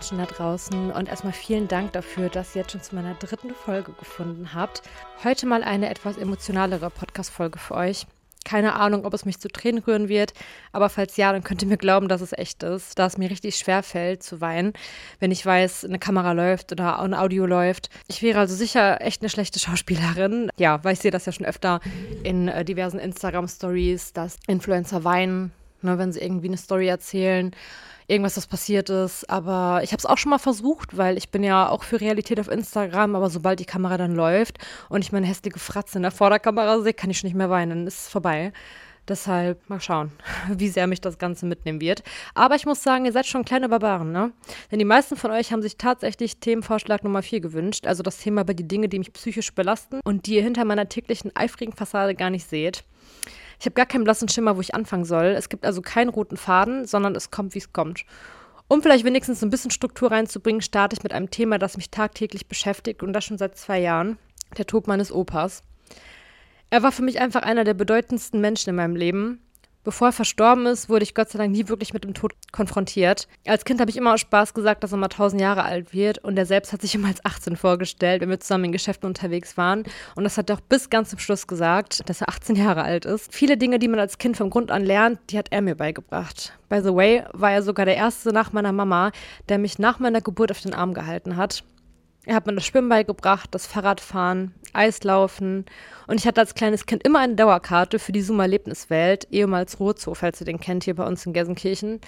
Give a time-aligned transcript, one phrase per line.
[0.00, 3.50] Menschen da draußen und erstmal vielen Dank dafür, dass ihr jetzt schon zu meiner dritten
[3.50, 4.80] Folge gefunden habt.
[5.24, 8.06] Heute mal eine etwas emotionalere Podcast-Folge für euch.
[8.42, 10.32] Keine Ahnung, ob es mich zu Tränen rühren wird,
[10.72, 13.28] aber falls ja, dann könnt ihr mir glauben, dass es echt ist, da es mir
[13.28, 14.72] richtig schwer fällt zu weinen,
[15.18, 17.90] wenn ich weiß, eine Kamera läuft oder ein Audio läuft.
[18.08, 20.48] Ich wäre also sicher echt eine schlechte Schauspielerin.
[20.56, 21.80] Ja, weil ich sehe das ja schon öfter
[22.22, 27.54] in äh, diversen Instagram-Stories, dass Influencer weinen, ne, wenn sie irgendwie eine Story erzählen
[28.10, 29.28] irgendwas, was passiert ist.
[29.30, 32.40] Aber ich habe es auch schon mal versucht, weil ich bin ja auch für Realität
[32.40, 34.58] auf Instagram, aber sobald die Kamera dann läuft
[34.88, 37.86] und ich meine hässliche Fratze in der Vorderkamera sehe, kann ich schon nicht mehr weinen,
[37.86, 38.52] ist es vorbei.
[39.08, 40.12] Deshalb mal schauen,
[40.48, 42.02] wie sehr mich das Ganze mitnehmen wird.
[42.34, 44.32] Aber ich muss sagen, ihr seid schon kleine Barbaren, ne?
[44.70, 47.86] Denn die meisten von euch haben sich tatsächlich Themenvorschlag Nummer 4 gewünscht.
[47.86, 50.88] Also das Thema über die Dinge, die mich psychisch belasten und die ihr hinter meiner
[50.88, 52.84] täglichen eifrigen Fassade gar nicht seht.
[53.60, 55.26] Ich habe gar keinen blassen Schimmer, wo ich anfangen soll.
[55.36, 58.06] Es gibt also keinen roten Faden, sondern es kommt, wie es kommt.
[58.68, 62.48] Um vielleicht wenigstens ein bisschen Struktur reinzubringen, starte ich mit einem Thema, das mich tagtäglich
[62.48, 64.16] beschäftigt und das schon seit zwei Jahren.
[64.56, 65.62] Der Tod meines Opas.
[66.70, 69.42] Er war für mich einfach einer der bedeutendsten Menschen in meinem Leben.
[69.82, 73.28] Bevor er verstorben ist, wurde ich Gott sei Dank nie wirklich mit dem Tod konfrontiert.
[73.46, 76.18] Als Kind habe ich immer aus Spaß gesagt, dass er mal 1000 Jahre alt wird
[76.18, 79.56] und er selbst hat sich immer als 18 vorgestellt, wenn wir zusammen in Geschäften unterwegs
[79.56, 79.84] waren.
[80.16, 83.06] Und das hat er auch bis ganz zum Schluss gesagt, dass er 18 Jahre alt
[83.06, 83.32] ist.
[83.34, 86.52] Viele Dinge, die man als Kind vom Grund an lernt, die hat er mir beigebracht.
[86.68, 89.12] By the way, war er sogar der Erste nach meiner Mama,
[89.48, 91.64] der mich nach meiner Geburt auf den Arm gehalten hat.
[92.26, 95.64] Er hat mir das Schwimmen beigebracht, das Fahrradfahren, Eislaufen.
[96.06, 100.14] Und ich hatte als kleines Kind immer eine Dauerkarte für die Summa Erlebniswelt, ehemals Ruhrzoo,
[100.14, 102.00] falls ihr den kennt, hier bei uns in Gelsenkirchen.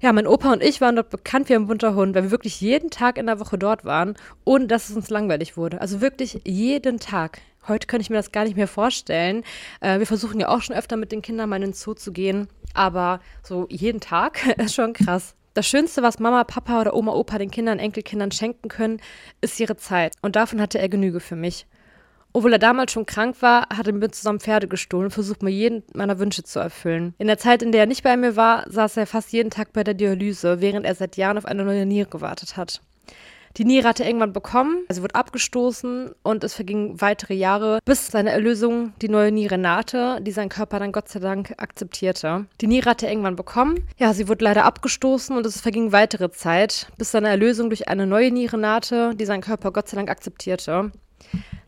[0.00, 2.60] Ja, mein Opa und ich waren dort bekannt wie ein bunter Hund, weil wir wirklich
[2.60, 4.14] jeden Tag in der Woche dort waren,
[4.44, 5.80] ohne dass es uns langweilig wurde.
[5.80, 7.40] Also wirklich jeden Tag.
[7.66, 9.42] Heute könnte ich mir das gar nicht mehr vorstellen.
[9.80, 12.12] Äh, wir versuchen ja auch schon öfter mit den Kindern mal in den Zoo zu
[12.12, 15.34] gehen, aber so jeden Tag ist schon krass.
[15.56, 19.00] Das Schönste, was Mama, Papa oder Oma, Opa den Kindern, Enkelkindern schenken können,
[19.40, 20.12] ist ihre Zeit.
[20.20, 21.66] Und davon hatte er Genüge für mich.
[22.34, 25.48] Obwohl er damals schon krank war, hat er mir zusammen Pferde gestohlen und versucht mir
[25.48, 27.14] jeden meiner Wünsche zu erfüllen.
[27.16, 29.72] In der Zeit, in der er nicht bei mir war, saß er fast jeden Tag
[29.72, 32.82] bei der Dialyse, während er seit Jahren auf eine neue Niere gewartet hat.
[33.56, 38.30] Die Niere hatte irgendwann bekommen, also wurde abgestoßen und es vergingen weitere Jahre, bis seine
[38.30, 42.44] Erlösung die neue Niere nahte, die sein Körper dann Gott sei Dank akzeptierte.
[42.60, 43.88] Die Niere hatte irgendwann bekommen.
[43.96, 48.06] Ja, sie wurde leider abgestoßen und es verging weitere Zeit, bis seine Erlösung durch eine
[48.06, 50.92] neue Niere nahte, die sein Körper Gott sei Dank akzeptierte.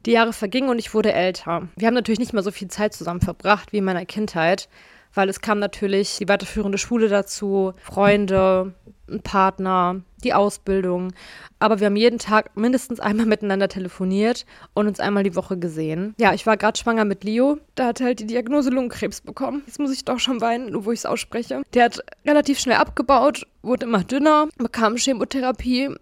[0.05, 1.69] Die Jahre vergingen und ich wurde älter.
[1.77, 4.69] Wir haben natürlich nicht mehr so viel Zeit zusammen verbracht wie in meiner Kindheit,
[5.15, 8.75] weil es kam natürlich die weiterführende Schule dazu, Freunde,
[9.11, 11.13] ein Partner, die Ausbildung.
[11.59, 16.15] Aber wir haben jeden Tag mindestens einmal miteinander telefoniert und uns einmal die Woche gesehen.
[16.19, 17.59] Ja, ich war gerade schwanger mit Leo.
[17.75, 19.63] Da hat er halt die Diagnose Lungenkrebs bekommen.
[19.67, 21.63] Jetzt muss ich doch schon weinen, nur wo ich es ausspreche.
[21.75, 25.95] Der hat relativ schnell abgebaut, wurde immer dünner, bekam Chemotherapie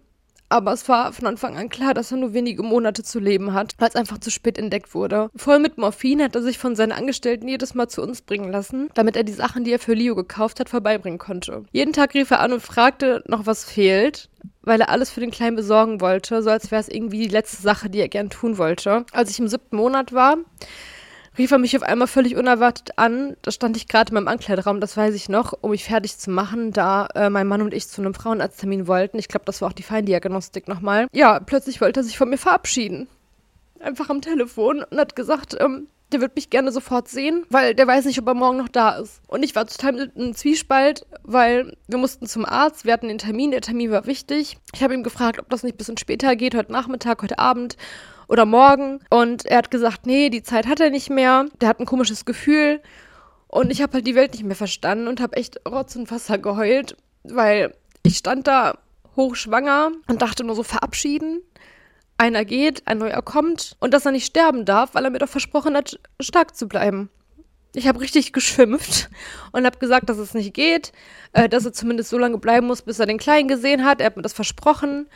[0.49, 3.73] aber es war von Anfang an klar, dass er nur wenige Monate zu leben hat,
[3.77, 5.29] weil es einfach zu spät entdeckt wurde.
[5.35, 8.89] Voll mit Morphin hat er sich von seinen Angestellten jedes Mal zu uns bringen lassen,
[8.93, 11.65] damit er die Sachen, die er für Leo gekauft hat, vorbeibringen konnte.
[11.71, 14.29] Jeden Tag rief er an und fragte noch, was fehlt
[14.61, 17.61] weil er alles für den Kleinen besorgen wollte, so als wäre es irgendwie die letzte
[17.61, 19.05] Sache, die er gern tun wollte.
[19.13, 20.37] Als ich im siebten Monat war,
[21.37, 23.35] rief er mich auf einmal völlig unerwartet an.
[23.41, 26.31] Da stand ich gerade in meinem Ankleideraum, das weiß ich noch, um mich fertig zu
[26.31, 29.19] machen, da äh, mein Mann und ich zu einem Frauenarzttermin wollten.
[29.19, 31.07] Ich glaube, das war auch die Feindiagnostik nochmal.
[31.11, 33.07] Ja, plötzlich wollte er sich von mir verabschieden.
[33.79, 37.85] Einfach am Telefon und hat gesagt, ähm, der wird mich gerne sofort sehen, weil der
[37.85, 39.21] weiß nicht, ob er morgen noch da ist.
[39.27, 43.51] Und ich war total im Zwiespalt, weil wir mussten zum Arzt, wir hatten den Termin,
[43.51, 44.57] der Termin war wichtig.
[44.73, 47.75] Ich habe ihm gefragt, ob das nicht ein bisschen später geht, heute Nachmittag, heute Abend
[48.27, 48.99] oder morgen.
[49.09, 51.45] Und er hat gesagt, nee, die Zeit hat er nicht mehr.
[51.61, 52.81] Der hat ein komisches Gefühl.
[53.47, 56.37] Und ich habe halt die Welt nicht mehr verstanden und habe echt Rotz und Wasser
[56.37, 57.73] geheult, weil
[58.03, 58.77] ich stand da
[59.15, 61.41] hochschwanger und dachte nur so verabschieden
[62.17, 65.29] einer geht, ein neuer kommt und dass er nicht sterben darf, weil er mir doch
[65.29, 67.09] versprochen hat, stark zu bleiben.
[67.77, 69.07] Ich habe richtig geschimpft
[69.51, 70.91] und habe gesagt, dass es nicht geht,
[71.33, 74.01] äh, dass er zumindest so lange bleiben muss, bis er den Kleinen gesehen hat.
[74.01, 75.07] Er hat mir das versprochen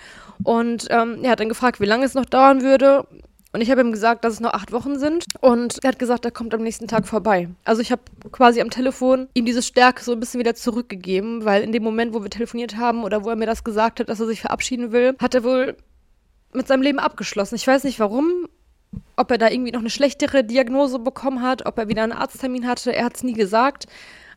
[0.43, 3.07] und ähm, er hat dann gefragt, wie lange es noch dauern würde.
[3.51, 5.25] Und ich habe ihm gesagt, dass es noch acht Wochen sind.
[5.41, 7.49] Und er hat gesagt, er kommt am nächsten Tag vorbei.
[7.65, 11.63] Also ich habe quasi am Telefon ihm diese Stärke so ein bisschen wieder zurückgegeben, weil
[11.63, 14.19] in dem Moment, wo wir telefoniert haben oder wo er mir das gesagt hat, dass
[14.19, 15.75] er sich verabschieden will, hat er wohl
[16.53, 17.55] mit seinem Leben abgeschlossen.
[17.55, 18.47] Ich weiß nicht warum,
[19.15, 22.67] ob er da irgendwie noch eine schlechtere Diagnose bekommen hat, ob er wieder einen Arzttermin
[22.67, 22.93] hatte.
[22.95, 23.87] Er hat es nie gesagt.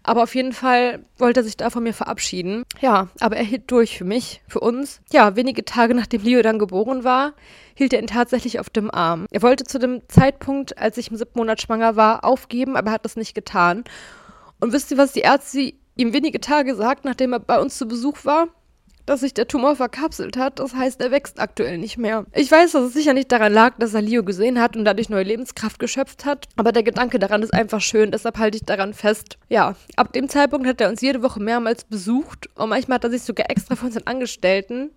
[0.06, 2.65] Aber auf jeden Fall wollte er sich da von mir verabschieden.
[2.83, 5.01] Ja, aber er hielt durch für mich, für uns.
[5.11, 7.33] Ja, wenige Tage nachdem Leo dann geboren war,
[7.75, 9.25] hielt er ihn tatsächlich auf dem Arm.
[9.31, 12.95] Er wollte zu dem Zeitpunkt, als ich im siebten Monat schwanger war, aufgeben, aber er
[12.95, 13.83] hat das nicht getan.
[14.61, 17.89] Und wisst ihr, was die Ärzte ihm wenige Tage sagt, nachdem er bei uns zu
[17.89, 18.49] Besuch war?
[19.06, 20.59] Dass sich der Tumor verkapselt hat.
[20.59, 22.25] Das heißt, er wächst aktuell nicht mehr.
[22.33, 25.09] Ich weiß, dass es sicher nicht daran lag, dass er Leo gesehen hat und dadurch
[25.09, 26.47] neue Lebenskraft geschöpft hat.
[26.56, 29.39] Aber der Gedanke daran ist einfach schön, deshalb halte ich daran fest.
[29.49, 33.11] Ja, ab dem Zeitpunkt hat er uns jede Woche mehrmals besucht und manchmal hat er
[33.11, 34.91] sich sogar extra von seinen Angestellten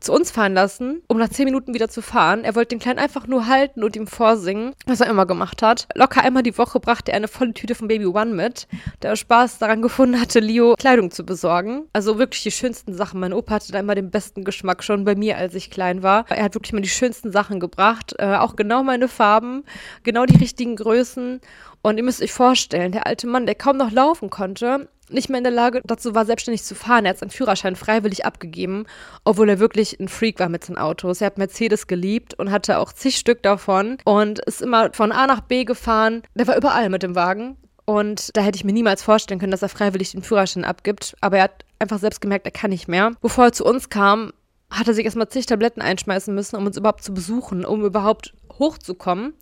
[0.00, 2.44] zu uns fahren lassen, um nach zehn Minuten wieder zu fahren.
[2.44, 5.88] Er wollte den Kleinen einfach nur halten und ihm vorsingen, was er immer gemacht hat.
[5.94, 8.68] Locker einmal die Woche brachte er eine volle Tüte von Baby One mit,
[9.02, 11.84] der Spaß daran gefunden hatte, Leo Kleidung zu besorgen.
[11.92, 13.20] Also wirklich die schönsten Sachen.
[13.20, 16.24] Mein Opa hatte da immer den besten Geschmack, schon bei mir, als ich klein war.
[16.28, 18.14] Er hat wirklich immer die schönsten Sachen gebracht.
[18.18, 19.64] Äh, auch genau meine Farben,
[20.02, 21.40] genau die richtigen Größen.
[21.86, 25.38] Und ihr müsst euch vorstellen, der alte Mann, der kaum noch laufen konnte, nicht mehr
[25.38, 27.04] in der Lage dazu war, selbstständig zu fahren.
[27.04, 28.86] Er hat seinen Führerschein freiwillig abgegeben,
[29.22, 31.20] obwohl er wirklich ein Freak war mit seinen Autos.
[31.20, 35.28] Er hat Mercedes geliebt und hatte auch zig Stück davon und ist immer von A
[35.28, 36.24] nach B gefahren.
[36.34, 37.56] Der war überall mit dem Wagen.
[37.84, 41.14] Und da hätte ich mir niemals vorstellen können, dass er freiwillig den Führerschein abgibt.
[41.20, 43.12] Aber er hat einfach selbst gemerkt, er kann nicht mehr.
[43.20, 44.32] Bevor er zu uns kam,
[44.70, 48.34] hat er sich erstmal zig Tabletten einschmeißen müssen, um uns überhaupt zu besuchen, um überhaupt
[48.58, 49.34] hochzukommen.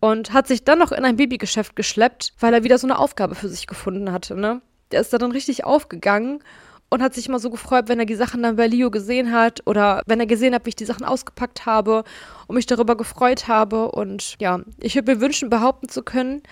[0.00, 3.34] Und hat sich dann noch in ein Babygeschäft geschleppt, weil er wieder so eine Aufgabe
[3.34, 4.62] für sich gefunden hatte, ne?
[4.90, 6.42] der ist da dann richtig aufgegangen
[6.88, 9.60] und hat sich immer so gefreut, wenn er die Sachen dann bei Leo gesehen hat
[9.66, 12.04] oder wenn er gesehen hat, wie ich die Sachen ausgepackt habe
[12.48, 13.92] und mich darüber gefreut habe.
[13.92, 16.42] Und ja, ich würde mir wünschen, behaupten zu können,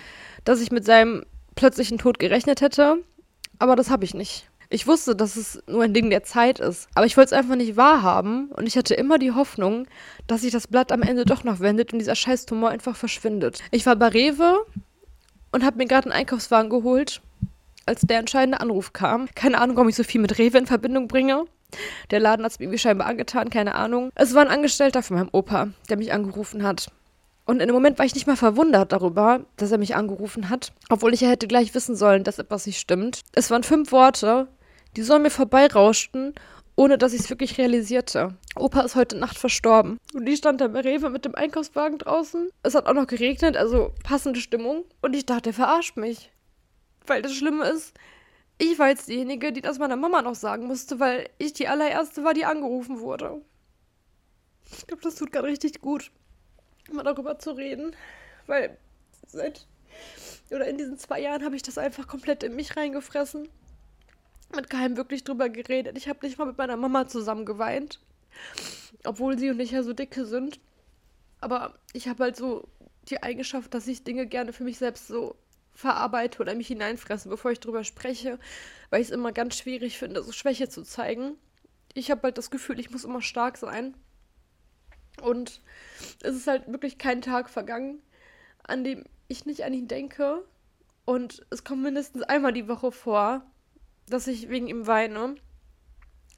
[0.45, 1.25] dass ich mit seinem
[1.57, 2.99] plötzlichen Tod gerechnet hätte,
[3.59, 4.49] aber das habe ich nicht.
[4.71, 7.57] Ich wusste, dass es nur ein Ding der Zeit ist, aber ich wollte es einfach
[7.57, 9.87] nicht wahrhaben und ich hatte immer die Hoffnung,
[10.27, 13.61] dass sich das Blatt am Ende doch noch wendet und dieser Scheißtumor einfach verschwindet.
[13.71, 14.67] Ich war bei Rewe
[15.53, 17.23] und habe mir gerade einen Einkaufswagen geholt
[17.87, 19.29] als der entscheidende Anruf kam.
[19.35, 21.47] Keine Ahnung, warum ich so viel mit Rewe in Verbindung bringe.
[22.11, 24.11] Der Laden hat es mir scheinbar angetan, keine Ahnung.
[24.15, 26.91] Es war ein Angestellter von meinem Opa, der mich angerufen hat.
[27.47, 30.73] Und in dem Moment war ich nicht mal verwundert darüber, dass er mich angerufen hat,
[30.91, 33.23] obwohl ich ja hätte gleich wissen sollen, dass etwas nicht stimmt.
[33.33, 34.49] Es waren fünf Worte,
[34.99, 36.35] die so an mir vorbeirauschten,
[36.75, 38.35] ohne dass ich es wirklich realisierte.
[38.57, 39.97] Opa ist heute Nacht verstorben.
[40.13, 42.51] Und ich stand da bei Rewe mit dem Einkaufswagen draußen.
[42.65, 44.85] Es hat auch noch geregnet, also passende Stimmung.
[45.01, 46.33] Und ich dachte, er verarscht mich.
[47.07, 47.95] Weil das Schlimme ist,
[48.59, 52.25] ich war jetzt diejenige, die das meiner Mama noch sagen musste, weil ich die allererste
[52.25, 53.41] war, die angerufen wurde.
[54.77, 56.11] Ich glaube, das tut gerade richtig gut,
[56.91, 57.95] mal darüber zu reden.
[58.49, 58.77] Weil
[59.29, 59.69] seit
[60.51, 63.49] oder in diesen zwei Jahren habe ich das einfach komplett in mich reingefressen.
[64.55, 65.97] Mit keinem wirklich drüber geredet.
[65.99, 68.01] Ich habe nicht mal mit meiner Mama zusammen geweint.
[69.05, 70.61] Obwohl sie und ich ja so dicke sind.
[71.41, 72.69] Aber ich habe halt so
[73.09, 75.37] die Eigenschaft, dass ich Dinge gerne für mich selbst so
[75.75, 78.39] verarbeite oder mich hineinfresse, bevor ich drüber spreche,
[78.91, 81.37] weil ich es immer ganz schwierig finde, so Schwäche zu zeigen.
[81.95, 83.95] Ich habe halt das Gefühl, ich muss immer stark sein.
[85.23, 85.61] Und
[86.23, 88.03] es ist halt wirklich kein Tag vergangen,
[88.65, 90.45] an dem ich nicht an ihn denke.
[91.05, 93.43] Und es kommt mindestens einmal die Woche vor,
[94.11, 95.37] dass ich wegen ihm weine.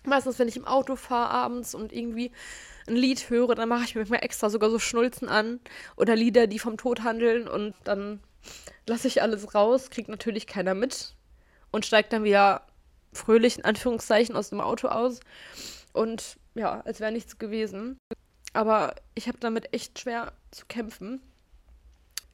[0.05, 2.33] Meistens, wenn ich im Auto fahre abends und irgendwie
[2.87, 5.61] ein Lied höre, dann mache ich mir extra sogar so Schnulzen an
[5.97, 8.21] oder Lieder, die vom Tod handeln und dann
[8.87, 11.15] lasse ich alles raus, kriegt natürlich keiner mit
[11.71, 12.67] und steigt dann wieder
[13.13, 15.21] fröhlich in Anführungszeichen aus dem Auto aus
[15.93, 17.99] und ja, als wäre nichts gewesen.
[18.53, 21.21] Aber ich habe damit echt schwer zu kämpfen.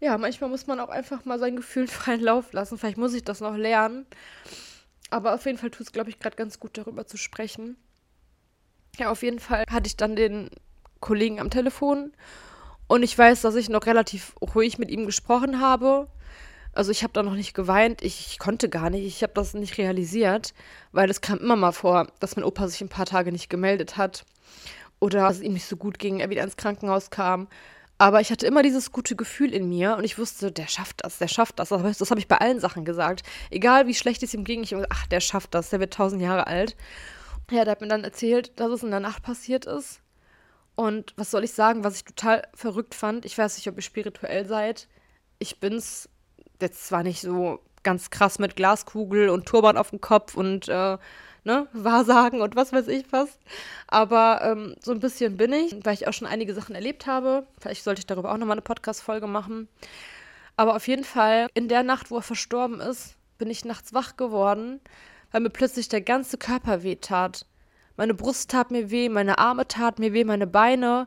[0.01, 2.79] Ja, manchmal muss man auch einfach mal seinen Gefühlen freien Lauf lassen.
[2.79, 4.07] Vielleicht muss ich das noch lernen.
[5.11, 7.77] Aber auf jeden Fall tut es, glaube ich, gerade ganz gut, darüber zu sprechen.
[8.99, 10.51] Ja, auf jeden Fall hatte ich dann den
[11.01, 12.13] Kollegen am Telefon
[12.87, 16.09] und ich weiß, dass ich noch relativ ruhig mit ihm gesprochen habe.
[16.73, 18.03] Also ich habe da noch nicht geweint.
[18.03, 19.05] Ich, ich konnte gar nicht.
[19.05, 20.55] Ich habe das nicht realisiert,
[20.93, 23.97] weil es kam immer mal vor, dass mein Opa sich ein paar Tage nicht gemeldet
[23.97, 24.25] hat
[25.01, 27.49] oder dass es ihm nicht so gut ging, er wieder ins Krankenhaus kam.
[27.99, 31.19] Aber ich hatte immer dieses gute Gefühl in mir und ich wusste, der schafft das,
[31.19, 31.71] der schafft das.
[31.71, 33.23] Das, das habe ich bei allen Sachen gesagt.
[33.51, 36.21] Egal wie schlecht es ihm ging, ich immer, ach, der schafft das, der wird tausend
[36.21, 36.77] Jahre alt.
[37.51, 40.03] Ja, der hat mir dann erzählt, dass es in der Nacht passiert ist
[40.77, 43.83] und was soll ich sagen, was ich total verrückt fand, ich weiß nicht, ob ihr
[43.83, 44.89] spirituell seid.
[45.39, 46.09] Ich bin's
[46.61, 50.99] jetzt zwar nicht so ganz krass mit Glaskugel und Turban auf dem Kopf und äh,
[51.47, 53.39] ne, Wahrsagen und was weiß ich was.
[53.87, 57.47] Aber ähm, so ein bisschen bin ich, weil ich auch schon einige Sachen erlebt habe.
[57.61, 59.69] Vielleicht sollte ich darüber auch nochmal eine Podcast-Folge machen.
[60.57, 64.17] Aber auf jeden Fall, in der Nacht, wo er verstorben ist, bin ich nachts wach
[64.17, 64.81] geworden,
[65.31, 67.47] weil mir plötzlich der ganze Körper wehtat.
[67.97, 71.07] Meine Brust tat mir weh, meine Arme tat mir weh, meine Beine.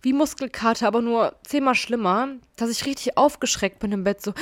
[0.00, 4.22] Wie Muskelkater, aber nur zehnmal schlimmer, dass ich richtig aufgeschreckt bin im Bett.
[4.22, 4.32] So,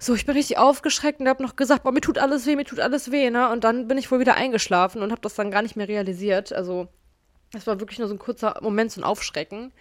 [0.00, 2.64] so ich bin richtig aufgeschreckt und habe noch gesagt, boah, mir tut alles weh, mir
[2.64, 3.48] tut alles weh, ne?
[3.50, 6.52] Und dann bin ich wohl wieder eingeschlafen und habe das dann gar nicht mehr realisiert.
[6.52, 6.88] Also,
[7.52, 9.72] es war wirklich nur so ein kurzer Moment, so ein Aufschrecken.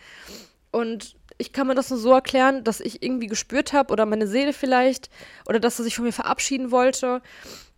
[0.72, 4.28] Und ich kann mir das nur so erklären, dass ich irgendwie gespürt habe oder meine
[4.28, 5.10] Seele vielleicht
[5.48, 7.22] oder dass er sich von mir verabschieden wollte.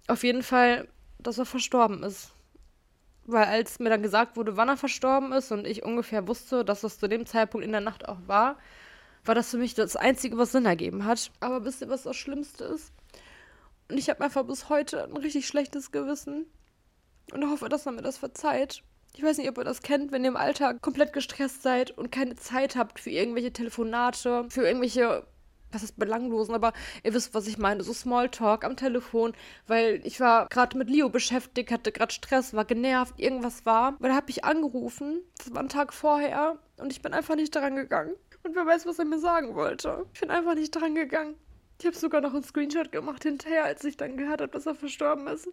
[0.08, 0.88] Auf jeden Fall,
[1.20, 2.35] dass er verstorben ist.
[3.26, 6.82] Weil als mir dann gesagt wurde, wann er verstorben ist und ich ungefähr wusste, dass
[6.82, 8.58] das zu dem Zeitpunkt in der Nacht auch war,
[9.24, 11.32] war das für mich das Einzige, was Sinn ergeben hat.
[11.40, 12.92] Aber wisst ihr, was das Schlimmste ist?
[13.90, 16.46] Und ich habe einfach bis heute ein richtig schlechtes Gewissen
[17.34, 18.84] und hoffe, dass er mir das verzeiht.
[19.16, 22.12] Ich weiß nicht, ob ihr das kennt, wenn ihr im Alltag komplett gestresst seid und
[22.12, 25.26] keine Zeit habt für irgendwelche Telefonate, für irgendwelche
[25.76, 27.84] was ist belanglosen, aber ihr wisst, was ich meine.
[27.84, 29.34] So Smalltalk am Telefon,
[29.68, 33.96] weil ich war gerade mit Leo beschäftigt, hatte gerade Stress, war genervt, irgendwas war.
[34.00, 37.54] Weil da habe ich angerufen, das war ein Tag vorher, und ich bin einfach nicht
[37.54, 38.16] dran gegangen.
[38.44, 40.06] Und wer weiß, was er mir sagen wollte.
[40.14, 41.36] Ich bin einfach nicht dran gegangen.
[41.80, 44.76] Ich habe sogar noch einen Screenshot gemacht hinterher, als ich dann gehört habe, dass er
[44.76, 45.48] verstorben ist.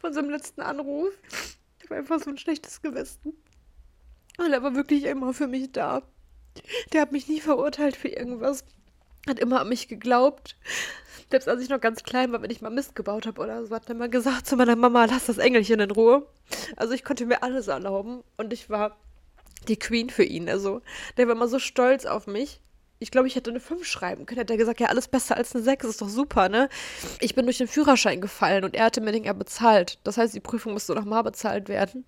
[0.00, 1.12] Von seinem letzten Anruf.
[1.78, 3.34] Ich habe einfach so ein schlechtes Gewissen.
[4.38, 6.02] Und er war wirklich immer für mich da.
[6.92, 8.64] Der hat mich nie verurteilt für irgendwas
[9.28, 10.56] hat immer an mich geglaubt.
[11.30, 13.74] Selbst als ich noch ganz klein war, wenn ich mal Mist gebaut habe oder so,
[13.74, 16.26] hat er immer gesagt zu meiner Mama, lass das Engelchen in Ruhe.
[16.76, 18.96] Also ich konnte mir alles erlauben und ich war
[19.68, 20.48] die Queen für ihn.
[20.48, 20.82] Also
[21.16, 22.60] der war immer so stolz auf mich
[23.02, 24.38] ich glaube, ich hätte eine 5 schreiben können.
[24.38, 26.68] Hätte er gesagt, ja, alles besser als eine 6, ist doch super, ne?
[27.20, 29.98] Ich bin durch den Führerschein gefallen und er hatte mir den ja bezahlt.
[30.04, 32.04] Das heißt, die Prüfung musste nochmal bezahlt werden.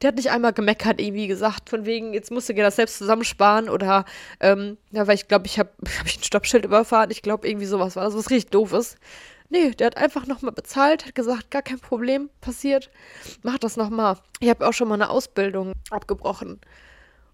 [0.00, 2.98] Der hat nicht einmal gemeckert, irgendwie gesagt, von wegen, jetzt musst du dir das selbst
[2.98, 4.04] zusammensparen oder,
[4.40, 7.10] ähm, ja, weil ich glaube, ich habe hab ich ein Stoppschild überfahren.
[7.10, 8.96] Ich glaube, irgendwie sowas war das, was richtig doof ist.
[9.50, 12.90] Nee, der hat einfach nochmal bezahlt, hat gesagt, gar kein Problem, passiert.
[13.42, 14.18] Mach das nochmal.
[14.40, 16.60] Ich habe auch schon mal eine Ausbildung abgebrochen.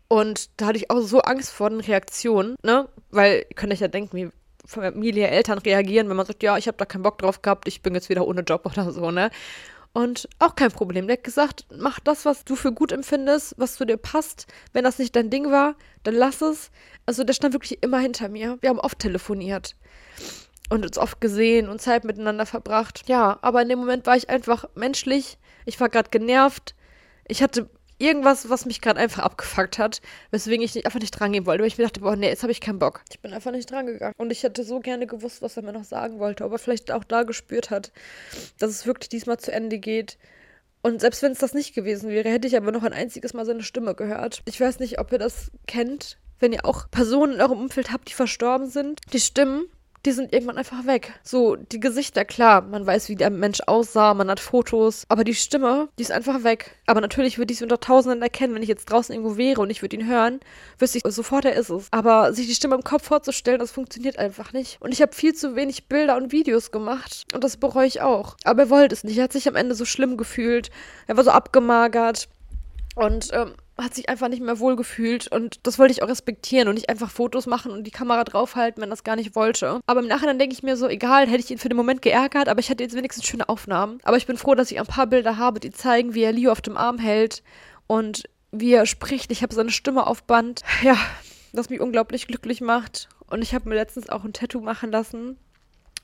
[0.09, 2.89] Und da hatte ich auch so Angst vor den Reaktionen, ne?
[3.11, 4.31] Weil, ihr könnt euch ja denken, wie
[4.67, 7.83] Familie, Eltern reagieren, wenn man sagt, ja, ich habe da keinen Bock drauf gehabt, ich
[7.83, 9.31] bin jetzt wieder ohne Job oder so, ne?
[9.93, 11.07] Und auch kein Problem.
[11.07, 14.49] Der hat gesagt, mach das, was du für gut empfindest, was zu dir passt.
[14.73, 16.73] Wenn das nicht dein Ding war, dann lass es.
[17.07, 18.59] Also der stand wirklich immer hinter mir.
[18.61, 19.77] Wir haben oft telefoniert
[20.69, 23.05] und uns oft gesehen und Zeit miteinander verbracht.
[23.07, 25.39] Ja, aber in dem Moment war ich einfach menschlich.
[25.65, 26.75] Ich war gerade genervt.
[27.29, 31.47] Ich hatte irgendwas, was mich gerade einfach abgefuckt hat, weswegen ich nicht, einfach nicht drangehen
[31.47, 31.63] wollte.
[31.63, 33.03] Weil ich mir dachte, boah, nee, jetzt habe ich keinen Bock.
[33.11, 34.15] Ich bin einfach nicht drangegangen.
[34.17, 36.91] Und ich hätte so gerne gewusst, was er mir noch sagen wollte, ob er vielleicht
[36.91, 37.93] auch da gespürt hat,
[38.59, 40.19] dass es wirklich diesmal zu Ende geht.
[40.83, 43.47] Und selbst wenn es das nicht gewesen wäre, hätte ich aber noch ein einziges Mal
[43.47, 44.43] seine Stimme gehört.
[44.45, 48.09] Ich weiß nicht, ob ihr das kennt, wenn ihr auch Personen in eurem Umfeld habt,
[48.11, 49.01] die verstorben sind.
[49.13, 49.65] Die Stimmen
[50.05, 51.15] die sind irgendwann einfach weg.
[51.23, 55.35] So, die Gesichter, klar, man weiß, wie der Mensch aussah, man hat Fotos, aber die
[55.35, 56.77] Stimme, die ist einfach weg.
[56.87, 59.71] Aber natürlich würde ich sie unter Tausenden erkennen, wenn ich jetzt draußen irgendwo wäre und
[59.71, 60.41] ich würde ihn hören,
[60.79, 61.89] wüsste ich sofort, er ist es.
[61.91, 64.77] Aber sich die Stimme im Kopf vorzustellen, das funktioniert einfach nicht.
[64.81, 68.37] Und ich habe viel zu wenig Bilder und Videos gemacht und das bereue ich auch.
[68.45, 69.17] Aber er wollte es nicht.
[69.17, 70.71] Er hat sich am Ende so schlimm gefühlt.
[71.07, 72.29] Er war so abgemagert.
[72.95, 76.75] Und ähm, hat sich einfach nicht mehr wohlgefühlt und das wollte ich auch respektieren und
[76.75, 79.81] nicht einfach Fotos machen und die Kamera draufhalten, wenn das gar nicht wollte.
[79.87, 82.49] Aber im Nachhinein denke ich mir so, egal, hätte ich ihn für den Moment geärgert,
[82.49, 83.99] aber ich hatte jetzt wenigstens schöne Aufnahmen.
[84.04, 86.52] Aber ich bin froh, dass ich ein paar Bilder habe, die zeigen, wie er Leo
[86.52, 87.43] auf dem Arm hält
[87.87, 89.33] und wie er spricht.
[89.33, 90.62] Ich habe seine Stimme auf Band.
[90.83, 90.97] Ja,
[91.52, 93.09] was mich unglaublich glücklich macht.
[93.28, 95.38] Und ich habe mir letztens auch ein Tattoo machen lassen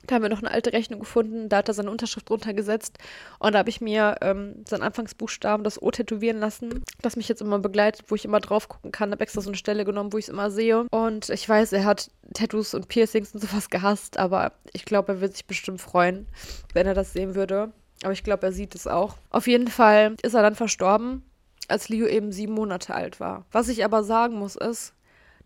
[0.06, 2.98] da haben wir noch eine alte Rechnung gefunden, da hat er seine Unterschrift drunter gesetzt
[3.38, 7.42] und da habe ich mir ähm, seinen Anfangsbuchstaben, das O tätowieren lassen, das mich jetzt
[7.42, 9.12] immer begleitet, wo ich immer drauf gucken kann.
[9.12, 10.86] Habe extra so eine Stelle genommen, wo ich es immer sehe.
[10.90, 15.20] Und ich weiß, er hat Tattoos und Piercings und sowas gehasst, aber ich glaube, er
[15.20, 16.26] würde sich bestimmt freuen,
[16.72, 17.72] wenn er das sehen würde.
[18.02, 19.16] Aber ich glaube, er sieht es auch.
[19.30, 21.22] Auf jeden Fall ist er dann verstorben,
[21.68, 23.44] als Leo eben sieben Monate alt war.
[23.52, 24.94] Was ich aber sagen muss, ist,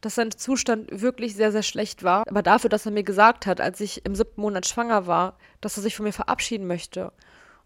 [0.04, 2.24] dass sein Zustand wirklich sehr, sehr schlecht war.
[2.28, 5.76] Aber dafür, dass er mir gesagt hat, als ich im siebten Monat schwanger war, dass
[5.76, 7.12] er sich von mir verabschieden möchte.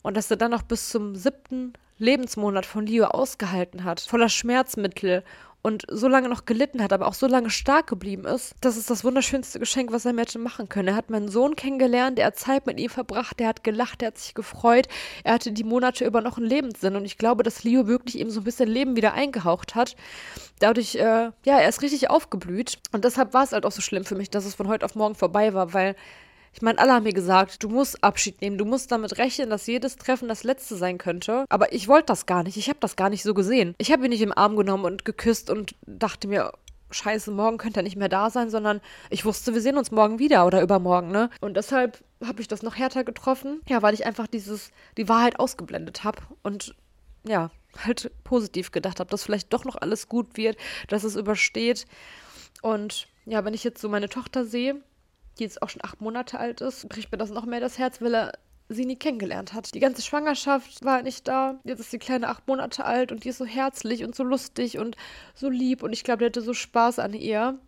[0.02, 5.24] Und dass er dann noch bis zum siebten Lebensmonat von Leo ausgehalten hat, voller Schmerzmittel
[5.62, 8.90] und so lange noch gelitten hat, aber auch so lange stark geblieben ist, das ist
[8.90, 10.88] das wunderschönste Geschenk, was er mir hätte machen können.
[10.88, 14.08] Er hat meinen Sohn kennengelernt, er hat Zeit mit ihm verbracht, er hat gelacht, er
[14.08, 14.88] hat sich gefreut,
[15.24, 18.30] er hatte die Monate über noch einen Lebenssinn und ich glaube, dass Leo wirklich ihm
[18.30, 19.96] so ein bisschen Leben wieder eingehaucht hat.
[20.60, 24.04] Dadurch, äh, ja, er ist richtig aufgeblüht und deshalb war es halt auch so schlimm
[24.04, 25.96] für mich, dass es von heute auf morgen vorbei war, weil
[26.58, 29.68] ich meine, alle haben mir gesagt, du musst Abschied nehmen, du musst damit rechnen, dass
[29.68, 31.44] jedes Treffen das letzte sein könnte.
[31.48, 32.56] Aber ich wollte das gar nicht.
[32.56, 33.76] Ich habe das gar nicht so gesehen.
[33.78, 36.50] Ich habe ihn nicht im Arm genommen und geküsst und dachte mir,
[36.90, 40.18] Scheiße, morgen könnte er nicht mehr da sein, sondern ich wusste, wir sehen uns morgen
[40.18, 41.30] wieder oder übermorgen, ne?
[41.40, 43.60] Und deshalb habe ich das noch härter getroffen.
[43.68, 46.74] Ja, weil ich einfach dieses, die Wahrheit ausgeblendet habe und
[47.22, 47.52] ja,
[47.86, 50.56] halt positiv gedacht habe, dass vielleicht doch noch alles gut wird,
[50.88, 51.86] dass es übersteht.
[52.62, 54.82] Und ja, wenn ich jetzt so meine Tochter sehe,
[55.38, 58.00] die jetzt auch schon acht Monate alt ist, bricht mir das noch mehr das Herz,
[58.00, 58.32] weil er
[58.68, 59.74] sie nie kennengelernt hat.
[59.74, 61.58] Die ganze Schwangerschaft war nicht da.
[61.64, 64.78] Jetzt ist die Kleine acht Monate alt und die ist so herzlich und so lustig
[64.78, 64.96] und
[65.34, 67.58] so lieb und ich glaube, der hatte so Spaß an ihr.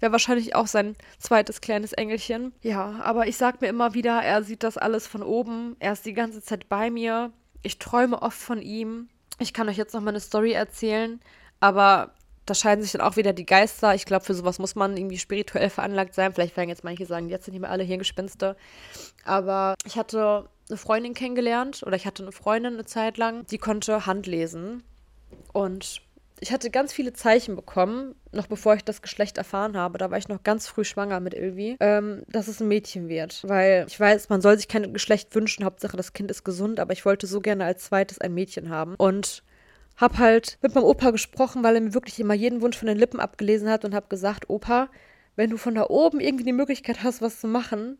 [0.00, 2.54] Wäre wahrscheinlich auch sein zweites kleines Engelchen.
[2.62, 5.76] Ja, aber ich sag mir immer wieder, er sieht das alles von oben.
[5.80, 7.30] Er ist die ganze Zeit bei mir.
[7.62, 9.08] Ich träume oft von ihm.
[9.38, 11.20] Ich kann euch jetzt noch mal eine Story erzählen,
[11.60, 12.14] aber
[12.46, 13.94] da scheiden sich dann auch wieder die Geister.
[13.94, 16.32] Ich glaube, für sowas muss man irgendwie spirituell veranlagt sein.
[16.32, 18.56] Vielleicht werden jetzt manche sagen, jetzt sind nicht mehr alle Hirngespinste.
[19.24, 23.58] Aber ich hatte eine Freundin kennengelernt oder ich hatte eine Freundin eine Zeit lang, die
[23.58, 24.84] konnte Hand lesen.
[25.52, 26.00] Und
[26.40, 29.98] ich hatte ganz viele Zeichen bekommen, noch bevor ich das Geschlecht erfahren habe.
[29.98, 33.42] Da war ich noch ganz früh schwanger mit Ilvi, ähm, dass es ein Mädchen wird.
[33.46, 36.92] Weil ich weiß, man soll sich kein Geschlecht wünschen, Hauptsache das Kind ist gesund, aber
[36.92, 38.94] ich wollte so gerne als zweites ein Mädchen haben.
[38.96, 39.42] Und
[39.96, 42.98] hab halt mit meinem Opa gesprochen, weil er mir wirklich immer jeden Wunsch von den
[42.98, 44.88] Lippen abgelesen hat und hab gesagt, Opa,
[45.36, 47.98] wenn du von da oben irgendwie die Möglichkeit hast, was zu machen,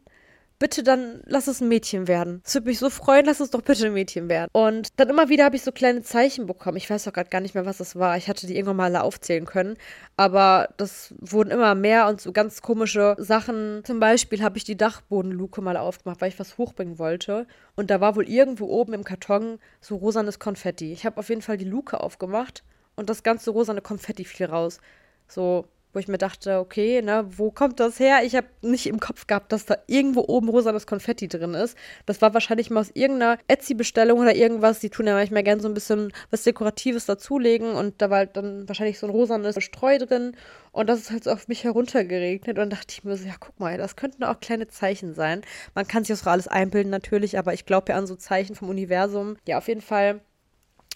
[0.59, 2.43] bitte dann lass es ein Mädchen werden.
[2.45, 4.49] Es würde mich so freuen, lass es doch bitte ein Mädchen werden.
[4.53, 6.77] Und dann immer wieder habe ich so kleine Zeichen bekommen.
[6.77, 8.17] Ich weiß auch gerade gar nicht mehr, was das war.
[8.17, 9.77] Ich hatte die irgendwann mal alle aufzählen können.
[10.17, 13.83] Aber das wurden immer mehr und so ganz komische Sachen.
[13.85, 17.47] Zum Beispiel habe ich die Dachbodenluke mal aufgemacht, weil ich was hochbringen wollte.
[17.75, 20.93] Und da war wohl irgendwo oben im Karton so rosanes Konfetti.
[20.93, 24.81] Ich habe auf jeden Fall die Luke aufgemacht und das ganze rosane Konfetti fiel raus.
[25.29, 28.21] So wo ich mir dachte, okay, ne, wo kommt das her?
[28.23, 31.75] Ich habe nicht im Kopf gehabt, dass da irgendwo oben rosanes Konfetti drin ist.
[32.05, 34.79] Das war wahrscheinlich mal aus irgendeiner Etsy-Bestellung oder irgendwas.
[34.81, 38.37] Die tun ja manchmal gerne so ein bisschen was Dekoratives dazulegen und da war halt
[38.37, 40.37] dann wahrscheinlich so ein rosanes Streu drin
[40.71, 43.59] und das ist halt so auf mich heruntergeregnet und dachte ich mir so, ja, guck
[43.59, 45.41] mal, das könnten auch kleine Zeichen sein.
[45.75, 48.55] Man kann sich das auch alles einbilden natürlich, aber ich glaube ja an so Zeichen
[48.55, 49.39] vom Universum.
[49.49, 50.21] Ja, auf jeden Fall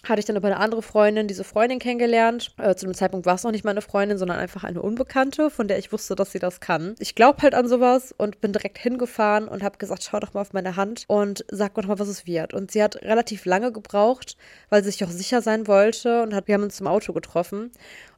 [0.03, 2.53] hatte ich dann über eine andere Freundin diese Freundin kennengelernt.
[2.57, 5.67] Äh, zu dem Zeitpunkt war es noch nicht meine Freundin, sondern einfach eine Unbekannte, von
[5.67, 6.95] der ich wusste, dass sie das kann.
[6.99, 10.41] Ich glaube halt an sowas und bin direkt hingefahren und habe gesagt, schau doch mal
[10.41, 12.53] auf meine Hand und sag mir doch mal, was es wird.
[12.53, 14.37] Und sie hat relativ lange gebraucht,
[14.69, 17.71] weil sie sich auch sicher sein wollte und hat, wir haben uns im Auto getroffen.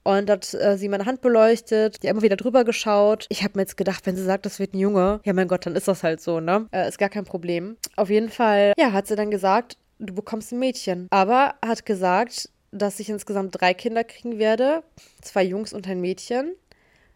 [0.06, 3.26] Und hat äh, sie meine Hand beleuchtet, die immer wieder drüber geschaut.
[3.30, 5.66] Ich habe mir jetzt gedacht, wenn sie sagt, das wird ein Junge, ja mein Gott,
[5.66, 6.68] dann ist das halt so, ne?
[6.72, 7.78] Äh, ist gar kein Problem.
[7.96, 11.08] Auf jeden Fall, ja, hat sie dann gesagt, du bekommst ein Mädchen.
[11.10, 14.84] Aber hat gesagt, dass ich insgesamt drei Kinder kriegen werde,
[15.22, 16.56] zwei Jungs und ein Mädchen.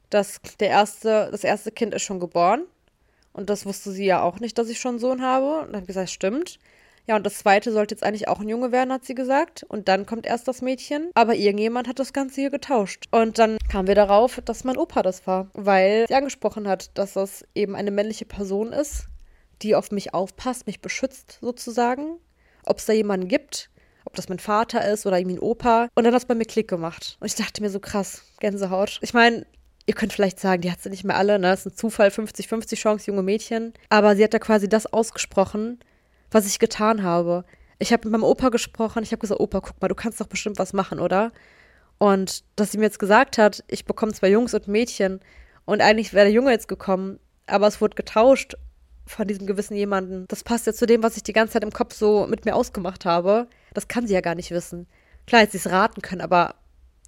[0.09, 2.63] Das, der erste, das erste Kind ist schon geboren.
[3.33, 5.67] Und das wusste sie ja auch nicht, dass ich schon einen Sohn habe.
[5.67, 6.59] Und hat gesagt, stimmt.
[7.07, 9.63] Ja, und das zweite sollte jetzt eigentlich auch ein Junge werden, hat sie gesagt.
[9.67, 11.09] Und dann kommt erst das Mädchen.
[11.13, 13.05] Aber irgendjemand hat das Ganze hier getauscht.
[13.11, 15.49] Und dann kamen wir darauf, dass mein Opa das war.
[15.53, 19.07] Weil sie angesprochen hat, dass das eben eine männliche Person ist,
[19.61, 22.19] die auf mich aufpasst, mich beschützt sozusagen
[22.67, 23.69] ob es da jemanden gibt,
[24.05, 25.89] ob das mein Vater ist oder irgendwie ein Opa.
[25.95, 27.17] Und dann hat es bei mir Klick gemacht.
[27.19, 28.99] Und ich dachte mir so krass, Gänsehaut.
[29.01, 29.45] Ich meine,
[29.85, 31.49] ihr könnt vielleicht sagen, die hat sie nicht mehr alle, ne?
[31.49, 33.73] Das ist ein Zufall, 50-50 Chance, junge Mädchen.
[33.89, 35.79] Aber sie hat da quasi das ausgesprochen,
[36.31, 37.45] was ich getan habe.
[37.79, 40.27] Ich habe mit meinem Opa gesprochen, ich habe gesagt, Opa, guck mal, du kannst doch
[40.27, 41.31] bestimmt was machen, oder?
[41.99, 45.19] Und dass sie mir jetzt gesagt hat, ich bekomme zwei Jungs und Mädchen
[45.65, 48.55] und eigentlich wäre der Junge jetzt gekommen, aber es wurde getauscht
[49.07, 50.25] von diesem gewissen jemanden.
[50.27, 52.55] Das passt ja zu dem, was ich die ganze Zeit im Kopf so mit mir
[52.55, 53.47] ausgemacht habe.
[53.73, 54.87] Das kann sie ja gar nicht wissen.
[55.25, 56.55] Klar, hätte sie es raten können, aber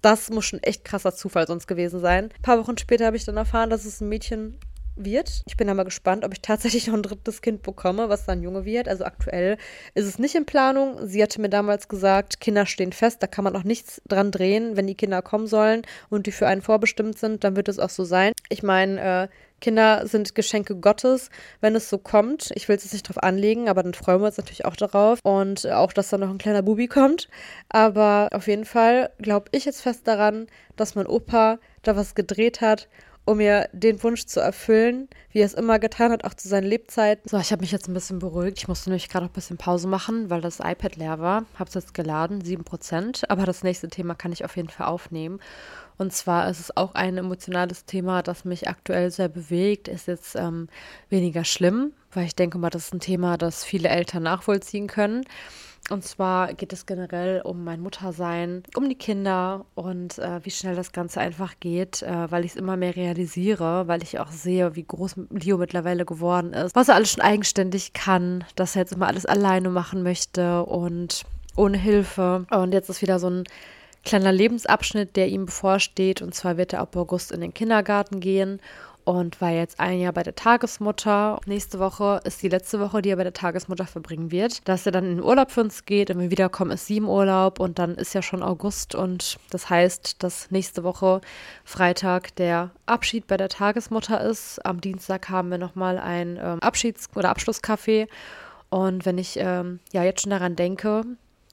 [0.02, 2.30] das muss schon echt krasser Zufall sonst gewesen sein.
[2.36, 4.58] Ein paar Wochen später habe ich dann erfahren, dass es ein Mädchen
[4.96, 5.42] wird.
[5.46, 8.42] Ich bin da mal gespannt, ob ich tatsächlich noch ein drittes Kind bekomme, was dann
[8.42, 8.88] Junge wird.
[8.88, 9.56] Also aktuell
[9.94, 11.06] ist es nicht in Planung.
[11.06, 14.76] Sie hatte mir damals gesagt, Kinder stehen fest, da kann man auch nichts dran drehen.
[14.76, 17.90] Wenn die Kinder kommen sollen und die für einen vorbestimmt sind, dann wird es auch
[17.90, 18.32] so sein.
[18.48, 19.28] Ich meine, äh,
[19.60, 22.50] Kinder sind Geschenke Gottes, wenn es so kommt.
[22.54, 25.20] Ich will es jetzt nicht drauf anlegen, aber dann freuen wir uns natürlich auch darauf.
[25.22, 27.28] Und auch, dass da noch ein kleiner Bubi kommt.
[27.68, 30.46] Aber auf jeden Fall glaube ich jetzt fest daran,
[30.76, 32.88] dass mein Opa da was gedreht hat
[33.24, 36.64] um mir den Wunsch zu erfüllen, wie er es immer getan hat, auch zu seinen
[36.64, 37.28] Lebzeiten.
[37.28, 38.58] So, ich habe mich jetzt ein bisschen beruhigt.
[38.58, 41.44] Ich musste nämlich gerade auch ein bisschen Pause machen, weil das iPad leer war.
[41.54, 43.24] Habe es jetzt geladen, 7%.
[43.28, 45.38] Aber das nächste Thema kann ich auf jeden Fall aufnehmen.
[46.00, 49.86] Und zwar ist es auch ein emotionales Thema, das mich aktuell sehr bewegt.
[49.86, 50.68] Ist jetzt ähm,
[51.10, 55.26] weniger schlimm, weil ich denke mal, das ist ein Thema, das viele Eltern nachvollziehen können.
[55.90, 60.74] Und zwar geht es generell um mein Muttersein, um die Kinder und äh, wie schnell
[60.74, 64.76] das Ganze einfach geht, äh, weil ich es immer mehr realisiere, weil ich auch sehe,
[64.76, 68.92] wie groß Leo mittlerweile geworden ist, was er alles schon eigenständig kann, dass er jetzt
[68.92, 72.46] immer alles alleine machen möchte und ohne Hilfe.
[72.50, 73.44] Und jetzt ist wieder so ein
[74.04, 76.22] kleiner Lebensabschnitt, der ihm bevorsteht.
[76.22, 78.60] Und zwar wird er ab August in den Kindergarten gehen
[79.04, 81.40] und war jetzt ein Jahr bei der Tagesmutter.
[81.46, 84.66] Nächste Woche ist die letzte Woche, die er bei der Tagesmutter verbringen wird.
[84.68, 87.08] Dass er dann in den Urlaub für uns geht, wenn wir wiederkommen, ist sie im
[87.08, 91.20] Urlaub und dann ist ja schon August und das heißt, dass nächste Woche
[91.64, 94.64] Freitag der Abschied bei der Tagesmutter ist.
[94.64, 98.06] Am Dienstag haben wir nochmal ein ähm, Abschieds- oder Abschlusskaffee
[98.68, 101.04] und wenn ich ähm, ja jetzt schon daran denke,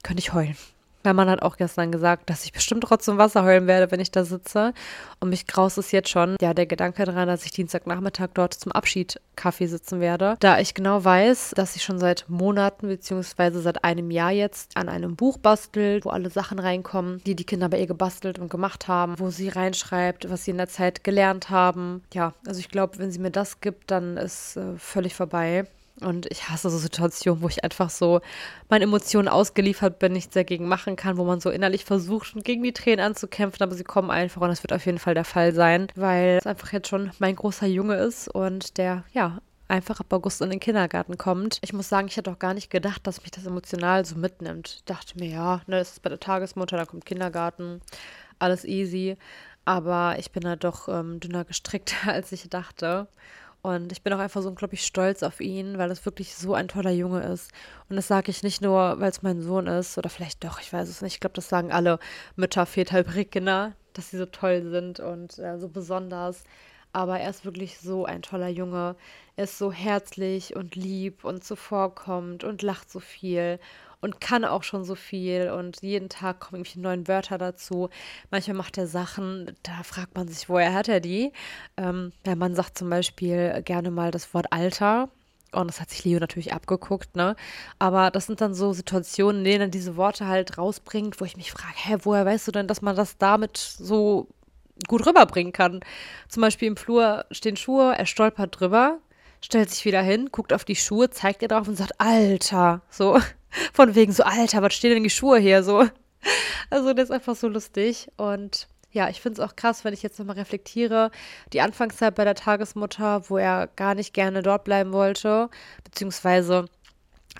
[0.02, 0.56] könnte ich heulen.
[1.04, 4.10] Mein Mann hat auch gestern gesagt, dass ich bestimmt trotzdem Wasser heulen werde, wenn ich
[4.10, 4.72] da sitze.
[5.20, 6.36] Und mich graust es jetzt schon.
[6.40, 10.36] Ja, der Gedanke daran, dass ich Dienstagnachmittag dort zum Abschied Kaffee sitzen werde.
[10.40, 14.88] Da ich genau weiß, dass ich schon seit Monaten beziehungsweise seit einem Jahr jetzt an
[14.88, 18.88] einem Buch bastelt, wo alle Sachen reinkommen, die die Kinder bei ihr gebastelt und gemacht
[18.88, 22.02] haben, wo sie reinschreibt, was sie in der Zeit gelernt haben.
[22.12, 25.66] Ja, also ich glaube, wenn sie mir das gibt, dann ist äh, völlig vorbei.
[26.00, 28.20] Und ich hasse so Situationen, wo ich einfach so
[28.68, 32.72] meinen Emotionen ausgeliefert bin, nichts dagegen machen kann, wo man so innerlich versucht, gegen die
[32.72, 35.88] Tränen anzukämpfen, aber sie kommen einfach und das wird auf jeden Fall der Fall sein,
[35.96, 40.40] weil es einfach jetzt schon mein großer Junge ist und der, ja, einfach ab August
[40.40, 41.58] in den Kindergarten kommt.
[41.62, 44.76] Ich muss sagen, ich hätte auch gar nicht gedacht, dass mich das emotional so mitnimmt.
[44.78, 47.80] Ich dachte mir, ja, ne, das ist bei der Tagesmutter, dann kommt Kindergarten,
[48.38, 49.16] alles easy.
[49.64, 53.08] Aber ich bin da doch ähm, dünner gestrickt, als ich dachte.
[53.68, 56.68] Und ich bin auch einfach so unglaublich stolz auf ihn, weil das wirklich so ein
[56.68, 57.50] toller Junge ist.
[57.88, 60.72] Und das sage ich nicht nur, weil es mein Sohn ist, oder vielleicht doch, ich
[60.72, 61.14] weiß es nicht.
[61.14, 61.98] Ich glaube, das sagen alle
[62.36, 66.44] Mütter, Väter, Kinder, dass sie so toll sind und äh, so besonders.
[66.92, 68.96] Aber er ist wirklich so ein toller Junge.
[69.36, 73.58] Er ist so herzlich und lieb und zuvorkommend und lacht so viel
[74.00, 77.88] und kann auch schon so viel und jeden Tag kommen irgendwelche neuen Wörter dazu.
[78.30, 81.32] Manchmal macht er Sachen, da fragt man sich, woher hat er die?
[81.76, 85.08] Ähm, der Mann sagt zum Beispiel gerne mal das Wort Alter.
[85.52, 87.34] Und das hat sich Leo natürlich abgeguckt, ne?
[87.78, 91.38] Aber das sind dann so Situationen, in denen er diese Worte halt rausbringt, wo ich
[91.38, 94.28] mich frage, hä, woher weißt du denn, dass man das damit so
[94.88, 95.80] gut rüberbringen kann?
[96.28, 98.98] Zum Beispiel im Flur stehen Schuhe, er stolpert drüber,
[99.40, 103.18] stellt sich wieder hin, guckt auf die Schuhe, zeigt ihr drauf und sagt, Alter, so.
[103.72, 105.88] Von wegen so, Alter, was stehen denn die Schuhe hier so?
[106.70, 110.02] Also das ist einfach so lustig und ja, ich finde es auch krass, wenn ich
[110.02, 111.10] jetzt nochmal reflektiere,
[111.52, 115.50] die Anfangszeit bei der Tagesmutter, wo er gar nicht gerne dort bleiben wollte,
[115.84, 116.64] beziehungsweise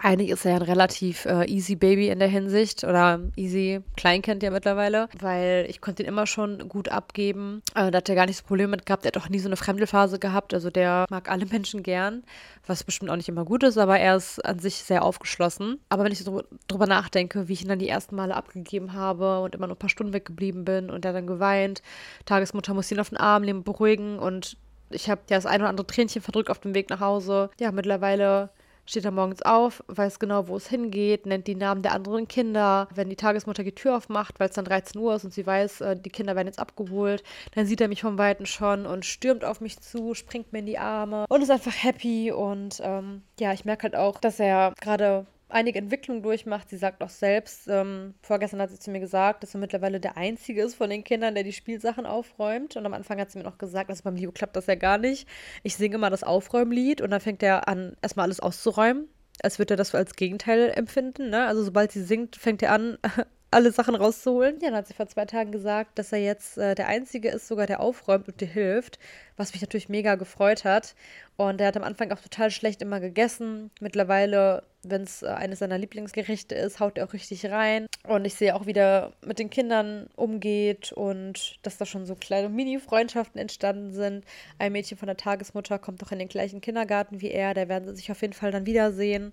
[0.01, 4.43] eigentlich ist er ja ein relativ äh, easy Baby in der Hinsicht oder easy Kleinkind
[4.43, 7.63] ja mittlerweile, weil ich konnte ihn immer schon gut abgeben.
[7.75, 9.05] Äh, da hat er gar nicht so Probleme mit gehabt.
[9.05, 10.55] Er hat auch nie so eine Fremdelphase gehabt.
[10.55, 12.23] Also der mag alle Menschen gern,
[12.67, 15.81] was bestimmt auch nicht immer gut ist, aber er ist an sich sehr aufgeschlossen.
[15.89, 19.41] Aber wenn ich so drüber nachdenke, wie ich ihn dann die ersten Male abgegeben habe
[19.41, 21.83] und immer nur ein paar Stunden weggeblieben bin und er dann geweint,
[22.25, 24.57] Tagesmutter muss ihn auf den Arm nehmen, beruhigen und
[24.91, 27.51] ich habe ja das ein oder andere Tränchen verdrückt auf dem Weg nach Hause.
[27.61, 28.51] Ja, mittlerweile
[28.89, 32.89] steht er morgens auf, weiß genau, wo es hingeht, nennt die Namen der anderen Kinder.
[32.95, 35.83] Wenn die Tagesmutter die Tür aufmacht, weil es dann 13 Uhr ist und sie weiß,
[35.83, 37.23] äh, die Kinder werden jetzt abgeholt,
[37.55, 40.67] dann sieht er mich vom Weiten schon und stürmt auf mich zu, springt mir in
[40.67, 42.33] die Arme und ist einfach happy.
[42.33, 46.69] Und ähm, ja, ich merke halt auch, dass er gerade einige Entwicklungen durchmacht.
[46.69, 50.17] Sie sagt auch selbst, ähm, vorgestern hat sie zu mir gesagt, dass er mittlerweile der
[50.17, 52.77] Einzige ist von den Kindern, der die Spielsachen aufräumt.
[52.77, 54.99] Und am Anfang hat sie mir noch gesagt, dass beim Leo klappt das ja gar
[54.99, 55.29] nicht.
[55.63, 59.09] Ich singe immer das Aufräumlied und dann fängt er an, erstmal alles auszuräumen.
[59.43, 61.31] Als würde er das als Gegenteil empfinden.
[61.31, 61.47] Ne?
[61.47, 62.99] Also sobald sie singt, fängt er an,
[63.51, 64.59] alle Sachen rauszuholen.
[64.61, 67.49] Ja, dann hat sie vor zwei Tagen gesagt, dass er jetzt äh, der Einzige ist,
[67.49, 68.99] sogar der aufräumt und dir hilft,
[69.37, 70.95] was mich natürlich mega gefreut hat.
[71.37, 73.71] Und er hat am Anfang auch total schlecht immer gegessen.
[73.81, 77.87] Mittlerweile wenn es äh, eines seiner Lieblingsgerichte ist, haut er auch richtig rein.
[78.07, 82.15] Und ich sehe auch, wie der mit den Kindern umgeht und dass da schon so
[82.15, 84.25] kleine Mini-Freundschaften entstanden sind.
[84.59, 87.55] Ein Mädchen von der Tagesmutter kommt doch in den gleichen Kindergarten wie er.
[87.55, 89.33] Da werden sie sich auf jeden Fall dann wiedersehen.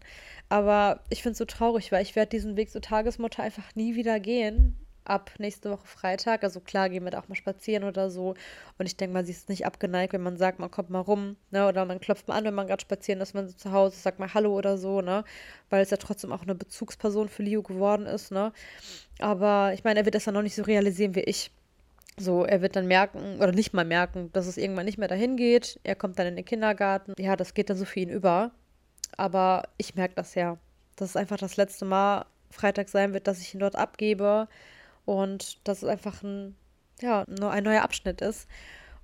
[0.50, 3.96] Aber ich finde es so traurig, weil ich werde diesen Weg zur Tagesmutter einfach nie
[3.96, 6.44] wieder gehen ab nächste Woche Freitag.
[6.44, 8.34] Also klar, gehen wir da auch mal spazieren oder so.
[8.78, 11.38] Und ich denke mal, sie ist nicht abgeneigt, wenn man sagt, man kommt mal rum,
[11.52, 11.68] ne?
[11.68, 14.20] Oder man klopft mal an, wenn man gerade spazieren ist, man so zu Hause, sagt
[14.20, 15.24] mal Hallo oder so, ne?
[15.70, 18.52] Weil es ja trotzdem auch eine Bezugsperson für Leo geworden ist, ne?
[19.20, 21.52] Aber ich meine, er wird das ja noch nicht so realisieren wie ich.
[22.18, 25.36] So, er wird dann merken, oder nicht mal merken, dass es irgendwann nicht mehr dahin
[25.36, 25.80] geht.
[25.84, 27.14] Er kommt dann in den Kindergarten.
[27.20, 28.52] Ja, das geht dann so für ihn über.
[29.18, 30.58] Aber ich merke das ja.
[30.96, 34.48] Dass es einfach das letzte Mal Freitag sein wird, dass ich ihn dort abgebe
[35.06, 36.56] und dass es einfach ein,
[37.02, 38.48] ja, nur ein neuer Abschnitt ist.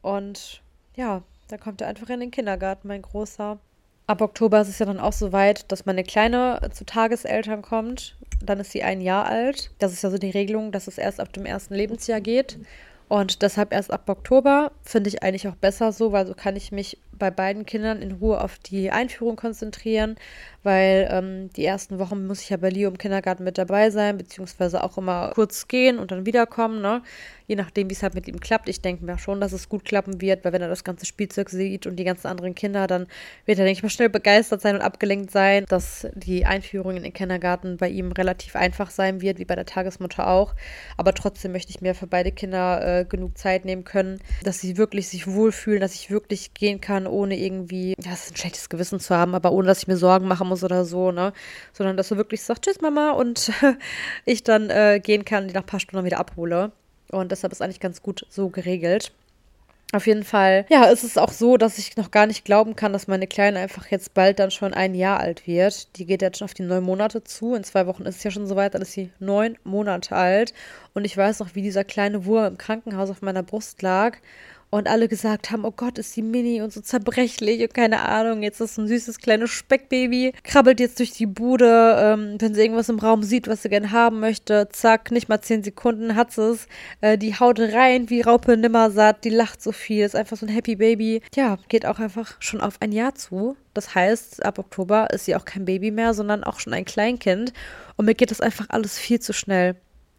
[0.02, 0.62] Und
[0.96, 3.60] ja, da kommt er einfach in den Kindergarten, mein Großer.
[4.08, 8.18] Ab Oktober ist es ja dann auch so weit, dass meine Kleine zu Tageseltern kommt.
[8.42, 9.72] Dann ist sie ein Jahr alt.
[9.80, 12.58] Das ist ja so die Regelung, dass es erst ab dem ersten Lebensjahr geht.
[13.08, 16.72] Und deshalb erst ab Oktober finde ich eigentlich auch besser so, weil so kann ich
[16.72, 20.16] mich bei beiden Kindern in Ruhe auf die Einführung konzentrieren,
[20.64, 24.18] weil ähm, die ersten Wochen muss ich ja bei Leo im Kindergarten mit dabei sein,
[24.18, 27.04] beziehungsweise auch immer kurz gehen und dann wiederkommen, ne?
[27.48, 28.70] Je nachdem, wie es halt mit ihm klappt.
[28.70, 31.50] Ich denke mir schon, dass es gut klappen wird, weil wenn er das ganze Spielzeug
[31.50, 33.08] sieht und die ganzen anderen Kinder, dann
[33.46, 37.04] wird er, denke ich mal, schnell begeistert sein und abgelenkt sein, dass die Einführung in
[37.04, 40.56] den Kindergarten bei ihm relativ einfach sein wird, wie bei der Tagesmutter auch.
[40.96, 44.78] Aber trotzdem möchte ich mir für beide Kinder äh, genug Zeit nehmen können, dass sie
[44.78, 48.70] wirklich sich wohlfühlen, dass ich wirklich gehen kann, ohne irgendwie, ja, das ist ein schlechtes
[48.70, 51.34] Gewissen zu haben, aber ohne, dass ich mir Sorgen machen muss oder so, ne?
[51.74, 53.52] Sondern dass du wirklich sagst, tschüss Mama und
[54.26, 56.72] ich dann äh, gehen kann und die nach ein paar Stunden wieder abhole.
[57.12, 59.12] Und deshalb ist eigentlich ganz gut so geregelt.
[59.94, 62.94] Auf jeden Fall, ja, ist es auch so, dass ich noch gar nicht glauben kann,
[62.94, 65.98] dass meine Kleine einfach jetzt bald dann schon ein Jahr alt wird.
[65.98, 67.56] Die geht jetzt schon auf die neun Monate zu.
[67.56, 70.54] In zwei Wochen ist es ja schon soweit, dann ist sie neun Monate alt.
[70.94, 74.18] Und ich weiß noch, wie dieser kleine Wurm im Krankenhaus auf meiner Brust lag
[74.72, 78.42] und alle gesagt haben, oh Gott, ist die Mini und so zerbrechlich und keine Ahnung,
[78.42, 82.90] jetzt ist ein süßes kleines Speckbaby, krabbelt jetzt durch die Bude, ähm, wenn sie irgendwas
[82.90, 86.52] im Raum sieht, was sie gerne haben möchte, zack, nicht mal zehn Sekunden hat sie
[86.52, 86.68] es,
[87.02, 90.50] äh, die haut rein wie Raupe Nimmersatt, die lacht so viel, ist einfach so ein
[90.50, 91.22] Happy Baby.
[91.36, 93.58] Ja, geht auch einfach schon auf ein Jahr zu.
[93.74, 97.54] Das heißt, ab Oktober ist sie auch kein Baby mehr, sondern auch schon ein Kleinkind.
[97.98, 99.76] Und mir geht das einfach alles viel zu schnell.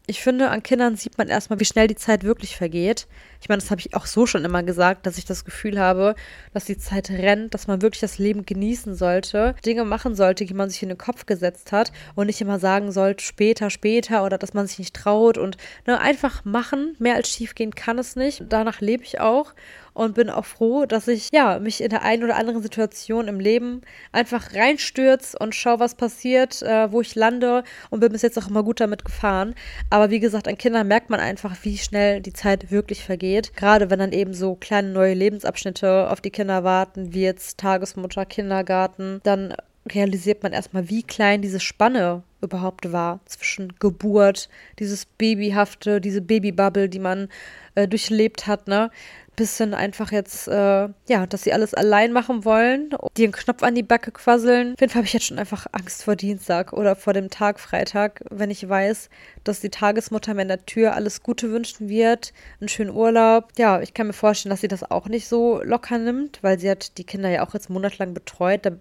[0.09, 3.07] Ich finde, an Kindern sieht man erstmal, wie schnell die Zeit wirklich vergeht.
[3.41, 6.17] Ich meine, das habe ich auch so schon immer gesagt, dass ich das Gefühl habe,
[6.53, 10.55] dass die Zeit rennt, dass man wirklich das Leben genießen sollte, Dinge machen sollte, die
[10.55, 14.39] man sich in den Kopf gesetzt hat und nicht immer sagen sollte, später, später oder
[14.39, 16.97] dass man sich nicht traut und ne, einfach machen.
[16.99, 18.43] Mehr als schief gehen kann es nicht.
[18.49, 19.55] Danach lebe ich auch
[19.95, 23.41] und bin auch froh, dass ich ja mich in der einen oder anderen Situation im
[23.41, 28.39] Leben einfach reinstürze und schaue, was passiert, äh, wo ich lande und bin bis jetzt
[28.39, 29.55] auch immer gut damit gefahren.
[29.91, 33.55] Aber wie gesagt, an Kindern merkt man einfach, wie schnell die Zeit wirklich vergeht.
[33.57, 38.25] Gerade wenn dann eben so kleine neue Lebensabschnitte auf die Kinder warten, wie jetzt Tagesmutter,
[38.27, 39.55] Kindergarten, dann
[39.91, 46.89] realisiert man erstmal, wie klein diese Spanne überhaupt war zwischen Geburt, dieses Babyhafte, diese Babybubble,
[46.89, 47.29] die man
[47.75, 48.91] äh, durchlebt hat, ne?
[49.37, 53.83] Bisschen einfach jetzt, äh, ja, dass sie alles allein machen wollen, einen Knopf an die
[53.83, 54.75] Backe quasseln.
[54.75, 57.59] Auf jeden Fall habe ich jetzt schon einfach Angst vor Dienstag oder vor dem Tag
[57.59, 59.09] Freitag, wenn ich weiß,
[59.45, 63.49] dass die Tagesmutter mir in der Tür alles Gute wünschen wird, einen schönen Urlaub.
[63.57, 66.71] Ja, ich kann mir vorstellen, dass sie das auch nicht so locker nimmt, weil sie
[66.71, 68.67] hat die Kinder ja auch jetzt monatelang betreut.
[68.67, 68.73] Da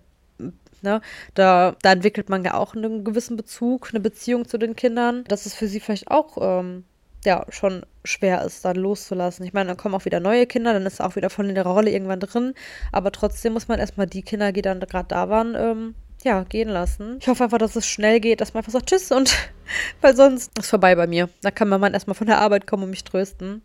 [0.83, 0.99] Ne?
[1.35, 5.23] Da, da entwickelt man ja auch einen gewissen Bezug, eine Beziehung zu den Kindern.
[5.27, 6.85] Das ist für sie vielleicht auch ähm,
[7.23, 9.45] ja schon schwer ist, dann loszulassen.
[9.45, 11.65] Ich meine, dann kommen auch wieder neue Kinder, dann ist auch wieder voll in der
[11.65, 12.53] Rolle irgendwann drin.
[12.91, 16.69] Aber trotzdem muss man erstmal die Kinder, die dann gerade da waren, ähm, ja, gehen
[16.69, 17.17] lassen.
[17.19, 19.35] Ich hoffe einfach, dass es schnell geht, dass man einfach sagt Tschüss und
[20.01, 21.29] weil sonst ist vorbei bei mir.
[21.41, 23.61] Da kann Mama erstmal von der Arbeit kommen und mich trösten.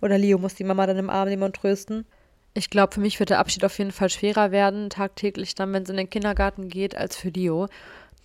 [0.00, 2.06] Oder Leo muss die Mama dann im Arm nehmen und trösten.
[2.54, 5.82] Ich glaube, für mich wird der Abschied auf jeden Fall schwerer werden, tagtäglich dann, wenn
[5.82, 7.68] es in den Kindergarten geht, als für Leo.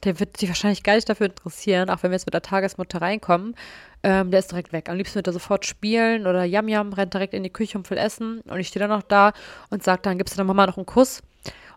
[0.04, 3.02] Der wird sich wahrscheinlich gar nicht dafür interessieren, auch wenn wir jetzt mit der Tagesmutter
[3.02, 3.56] reinkommen.
[4.02, 4.90] Ähm, der ist direkt weg.
[4.90, 7.90] Am liebsten wird er sofort spielen oder Yam Yam rennt direkt in die Küche und
[7.90, 8.42] will essen.
[8.42, 9.34] Und ich stehe dann noch da
[9.70, 11.22] und sage dann, gibst du der Mama noch einen Kuss?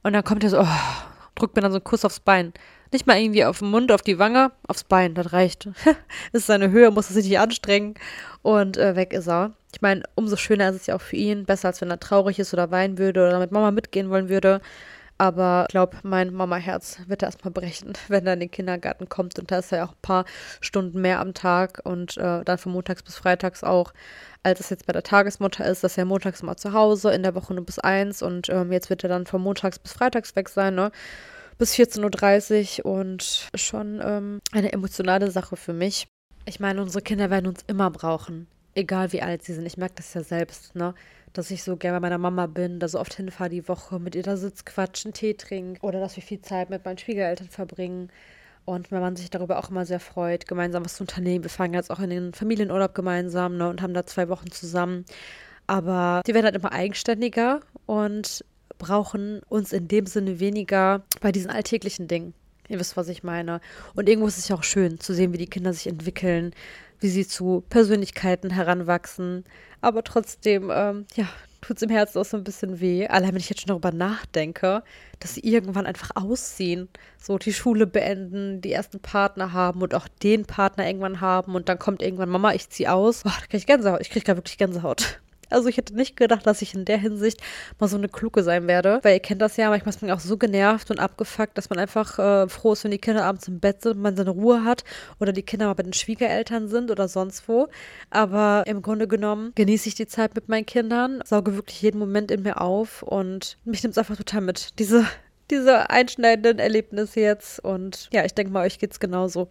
[0.03, 0.67] Und dann kommt er so, oh,
[1.35, 2.53] drückt mir dann so einen Kuss aufs Bein.
[2.93, 5.69] Nicht mal irgendwie auf den Mund, auf die Wange, aufs Bein, das reicht.
[6.33, 7.95] ist seine Höhe, muss er sich nicht anstrengen.
[8.43, 9.53] Und äh, weg ist er.
[9.75, 11.47] Ich meine, umso schöner ist es ja auch für ihn.
[11.47, 14.61] Besser, als wenn er traurig ist oder weinen würde oder mit Mama mitgehen wollen würde.
[15.23, 19.39] Aber ich glaube, mein Mama-Herz wird erstmal brechen, wenn er in den Kindergarten kommt.
[19.39, 20.25] Und da ist er ja auch ein paar
[20.61, 23.93] Stunden mehr am Tag und äh, dann von montags bis freitags auch,
[24.43, 27.37] als es jetzt bei der Tagesmutter ist, dass er montags mal zu Hause, in der
[27.37, 30.49] Woche nur bis eins und ähm, jetzt wird er dann von montags bis freitags weg
[30.49, 30.91] sein, ne?
[31.57, 36.09] Bis 14.30 Uhr und schon ähm, eine emotionale Sache für mich.
[36.47, 39.67] Ich meine, unsere Kinder werden uns immer brauchen, egal wie alt sie sind.
[39.67, 40.95] Ich merke das ja selbst, ne?
[41.33, 44.15] Dass ich so gerne bei meiner Mama bin, da so oft hinfahre die Woche, mit
[44.15, 48.11] ihr da sitzt, quatschen, Tee trinkt oder dass wir viel Zeit mit meinen Schwiegereltern verbringen.
[48.65, 51.43] Und mein Mann sich darüber auch immer sehr freut, gemeinsam was zu unternehmen.
[51.43, 55.05] Wir fahren jetzt auch in den Familienurlaub gemeinsam ne, und haben da zwei Wochen zusammen.
[55.67, 58.45] Aber die werden halt immer eigenständiger und
[58.79, 62.35] brauchen uns in dem Sinne weniger bei diesen alltäglichen Dingen.
[62.69, 63.61] Ihr wisst, was ich meine.
[63.95, 66.55] Und irgendwo ist es ja auch schön zu sehen, wie die Kinder sich entwickeln,
[67.03, 69.45] wie sie zu Persönlichkeiten heranwachsen.
[69.81, 71.29] Aber trotzdem, ähm, ja,
[71.61, 73.07] tut es im Herzen auch so ein bisschen weh.
[73.07, 74.83] Allein wenn ich jetzt schon darüber nachdenke,
[75.21, 76.89] dass sie irgendwann einfach ausziehen,
[77.19, 81.69] so die Schule beenden, die ersten Partner haben und auch den Partner irgendwann haben und
[81.69, 83.23] dann kommt irgendwann Mama, ich ziehe aus.
[83.23, 84.01] Boah, da kriege ich Gänsehaut.
[84.01, 85.22] Ich kriege da wirklich Gänsehaut.
[85.53, 87.41] Also ich hätte nicht gedacht, dass ich in der Hinsicht
[87.79, 89.01] mal so eine Kluge sein werde.
[89.03, 91.79] Weil ihr kennt das ja, manchmal ist man auch so genervt und abgefuckt, dass man
[91.79, 94.65] einfach äh, froh ist, wenn die Kinder abends im Bett sind und man seine Ruhe
[94.65, 94.85] hat
[95.21, 97.69] oder die Kinder mal bei den Schwiegereltern sind oder sonst wo.
[98.11, 102.31] Aber im Grunde genommen genieße ich die Zeit mit meinen Kindern, sauge wirklich jeden Moment
[102.31, 104.79] in mir auf und mich nimmt es einfach total mit.
[104.79, 105.07] Diese,
[105.51, 107.61] diese einschneidenden Erlebnisse jetzt.
[107.61, 109.49] Und ja, ich denke mal, euch geht es genauso.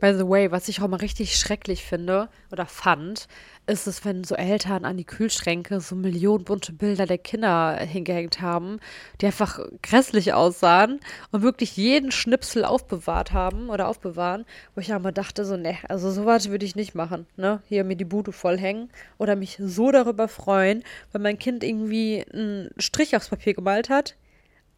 [0.00, 3.26] By the way, was ich auch mal richtig schrecklich finde oder fand,
[3.66, 8.40] ist es, wenn so Eltern an die Kühlschränke so Millionen bunte Bilder der Kinder hingehängt
[8.40, 8.78] haben,
[9.20, 11.00] die einfach grässlich aussahen
[11.32, 14.44] und wirklich jeden Schnipsel aufbewahrt haben oder aufbewahren,
[14.76, 17.60] wo ich aber dachte, so, ne, also sowas würde ich nicht machen, ne?
[17.68, 22.70] Hier mir die Bude vollhängen oder mich so darüber freuen, wenn mein Kind irgendwie einen
[22.78, 24.14] Strich aufs Papier gemalt hat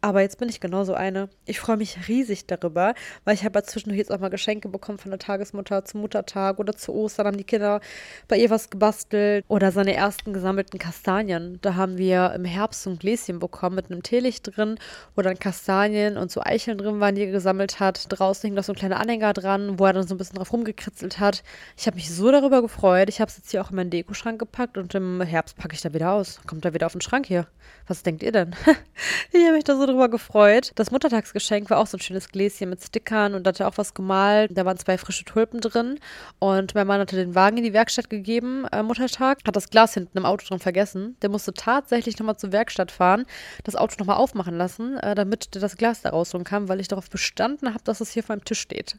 [0.01, 1.29] aber jetzt bin ich genauso eine.
[1.45, 4.97] Ich freue mich riesig darüber, weil ich habe ja zwischendurch jetzt auch mal Geschenke bekommen
[4.97, 7.81] von der Tagesmutter zum Muttertag oder zu Ostern haben die Kinder
[8.27, 11.59] bei ihr was gebastelt oder seine ersten gesammelten Kastanien.
[11.61, 14.79] Da haben wir im Herbst so ein Gläschen bekommen mit einem Teelicht drin,
[15.15, 18.05] wo dann Kastanien und so Eicheln drin waren, die er gesammelt hat.
[18.09, 20.51] Draußen hing noch so ein kleiner Anhänger dran, wo er dann so ein bisschen drauf
[20.51, 21.43] rumgekritzelt hat.
[21.77, 23.07] Ich habe mich so darüber gefreut.
[23.09, 25.81] Ich habe es jetzt hier auch in meinen Dekoschrank gepackt und im Herbst packe ich
[25.81, 26.39] da wieder aus.
[26.47, 27.45] Kommt da wieder auf den Schrank hier.
[27.87, 28.55] Was denkt ihr denn?
[29.31, 30.71] ich habe mich da so drüber gefreut.
[30.75, 33.93] Das Muttertagsgeschenk war auch so ein schönes Gläschen mit Stickern und da hatte auch was
[33.93, 34.51] gemalt.
[34.53, 35.99] Da waren zwei frische Tulpen drin.
[36.39, 39.93] Und mein Mann hatte den Wagen in die Werkstatt gegeben, äh, Muttertag, hat das Glas
[39.93, 41.15] hinten im Auto drin vergessen.
[41.21, 43.25] Der musste tatsächlich nochmal zur Werkstatt fahren,
[43.63, 47.09] das Auto nochmal aufmachen lassen, äh, damit das Glas da rausholen kann, weil ich darauf
[47.09, 48.97] bestanden habe, dass es hier vor meinem Tisch steht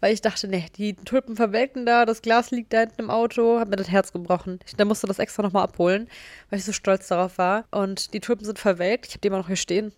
[0.00, 3.60] weil ich dachte, nee, die Tulpen verwelken da, das Glas liegt da hinten im Auto,
[3.60, 4.58] hat mir das Herz gebrochen.
[4.76, 6.08] Dann musste das extra nochmal abholen,
[6.48, 7.64] weil ich so stolz darauf war.
[7.70, 9.92] Und die Tulpen sind verwelkt, ich habe die immer noch hier stehen.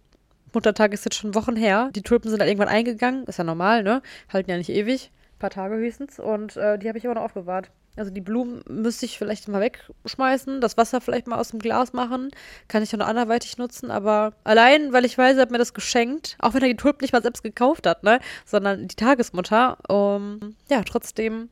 [0.54, 1.90] Muttertag ist jetzt schon Wochen her.
[1.94, 4.02] Die Tulpen sind dann irgendwann eingegangen, ist ja normal, ne?
[4.32, 6.18] Halten ja nicht ewig, ein paar Tage höchstens.
[6.18, 7.70] Und äh, die habe ich immer noch aufbewahrt.
[7.94, 11.92] Also die Blumen müsste ich vielleicht mal wegschmeißen, das Wasser vielleicht mal aus dem Glas
[11.92, 12.30] machen.
[12.66, 15.74] Kann ich auch noch anderweitig nutzen, aber allein, weil ich weiß, er hat mir das
[15.74, 18.20] geschenkt, auch wenn er die Tulpen nicht mal selbst gekauft hat, ne?
[18.46, 19.76] Sondern die Tagesmutter.
[19.88, 21.50] Um, ja, trotzdem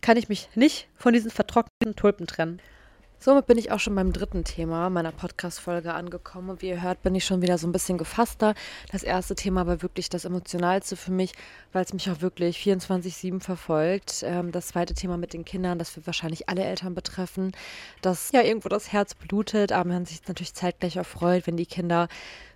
[0.00, 2.60] kann ich mich nicht von diesen vertrockneten Tulpen trennen.
[3.18, 6.50] Somit bin ich auch schon beim dritten Thema meiner Podcast-Folge angekommen.
[6.50, 8.54] Und wie ihr hört, bin ich schon wieder so ein bisschen gefasster.
[8.92, 11.32] Das erste Thema war wirklich das Emotionalste für mich,
[11.72, 14.22] weil es mich auch wirklich 24-7 verfolgt.
[14.22, 17.52] Ähm, das zweite Thema mit den Kindern, das wird wahrscheinlich alle Eltern betreffen,
[18.02, 21.66] dass ja irgendwo das Herz blutet, aber man sich natürlich zeitgleich auch freut, wenn die
[21.66, 22.08] Kinder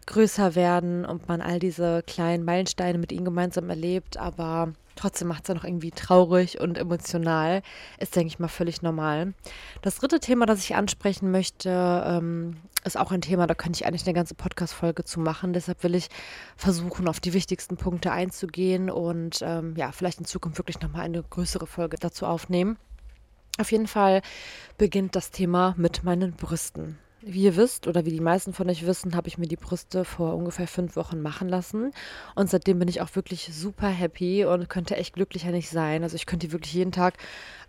[0.07, 4.19] größer werden und man all diese kleinen Meilensteine mit ihnen gemeinsam erlebt.
[4.19, 7.63] Aber Trotzdem macht es ja noch irgendwie traurig und emotional.
[7.99, 9.33] Ist, denke ich mal, völlig normal.
[9.81, 11.71] Das dritte Thema, das ich ansprechen möchte,
[12.07, 15.55] ähm, ist auch ein Thema, da könnte ich eigentlich eine ganze Podcast-Folge zu machen.
[15.55, 16.11] Deshalb will ich
[16.55, 21.23] versuchen, auf die wichtigsten Punkte einzugehen und ähm, ja, vielleicht in Zukunft wirklich nochmal eine
[21.23, 22.77] größere Folge dazu aufnehmen.
[23.59, 24.21] Auf jeden Fall
[24.77, 26.99] beginnt das Thema mit meinen Brüsten.
[27.23, 30.07] Wie ihr wisst oder wie die meisten von euch wissen, habe ich mir die Brüste
[30.07, 31.93] vor ungefähr fünf Wochen machen lassen.
[32.35, 36.03] Und seitdem bin ich auch wirklich super happy und könnte echt glücklicher nicht sein.
[36.03, 37.19] Also ich könnte die wirklich jeden Tag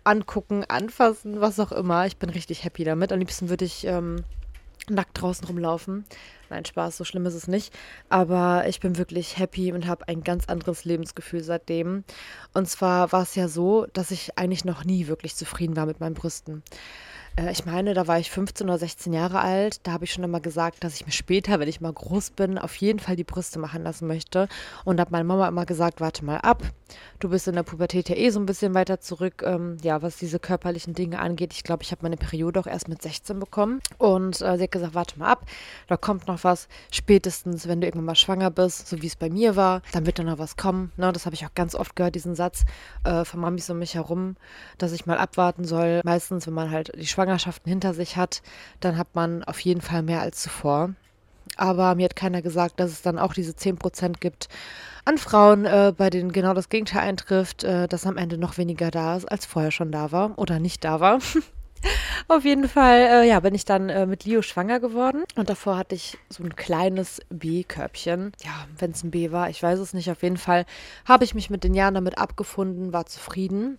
[0.04, 2.06] angucken, anfassen, was auch immer.
[2.06, 3.12] Ich bin richtig happy damit.
[3.12, 4.24] Am liebsten würde ich ähm,
[4.88, 6.06] nackt draußen rumlaufen.
[6.48, 7.74] Nein, Spaß, so schlimm ist es nicht.
[8.08, 12.04] Aber ich bin wirklich happy und habe ein ganz anderes Lebensgefühl seitdem.
[12.54, 16.00] Und zwar war es ja so, dass ich eigentlich noch nie wirklich zufrieden war mit
[16.00, 16.62] meinen Brüsten.
[17.36, 19.86] Äh, ich meine, da war ich 15 oder 16 Jahre alt.
[19.86, 22.58] Da habe ich schon immer gesagt, dass ich mir später, wenn ich mal groß bin,
[22.58, 24.48] auf jeden Fall die Brüste machen lassen möchte.
[24.84, 26.62] Und habe meine Mama immer gesagt, warte mal ab.
[27.18, 30.16] Du bist in der Pubertät ja eh so ein bisschen weiter zurück, ähm, ja, was
[30.16, 31.52] diese körperlichen Dinge angeht.
[31.52, 33.80] Ich glaube, ich habe meine Periode auch erst mit 16 bekommen.
[33.98, 35.46] Und äh, sie hat gesagt, warte mal ab.
[35.88, 36.68] Da kommt noch was.
[36.90, 40.18] Spätestens, wenn du irgendwann mal schwanger bist, so wie es bei mir war, dann wird
[40.18, 40.92] da noch was kommen.
[40.96, 42.64] Ne, das habe ich auch ganz oft gehört, diesen Satz
[43.04, 44.36] äh, von Mamis um mich herum,
[44.78, 46.00] dass ich mal abwarten soll.
[46.04, 48.42] Meistens, wenn man halt die Schwangerschaft Schwangerschaften hinter sich hat,
[48.80, 50.90] dann hat man auf jeden Fall mehr als zuvor.
[51.56, 54.48] Aber mir hat keiner gesagt, dass es dann auch diese 10% gibt
[55.04, 58.90] an Frauen, äh, bei denen genau das Gegenteil eintrifft, äh, dass am Ende noch weniger
[58.90, 61.18] da ist, als vorher schon da war oder nicht da war.
[62.28, 65.24] Auf jeden Fall, äh, ja, bin ich dann äh, mit Leo schwanger geworden.
[65.36, 68.32] Und davor hatte ich so ein kleines B-Körbchen.
[68.44, 70.10] Ja, wenn es ein B war, ich weiß es nicht.
[70.10, 70.64] Auf jeden Fall
[71.04, 73.78] habe ich mich mit den Jahren damit abgefunden, war zufrieden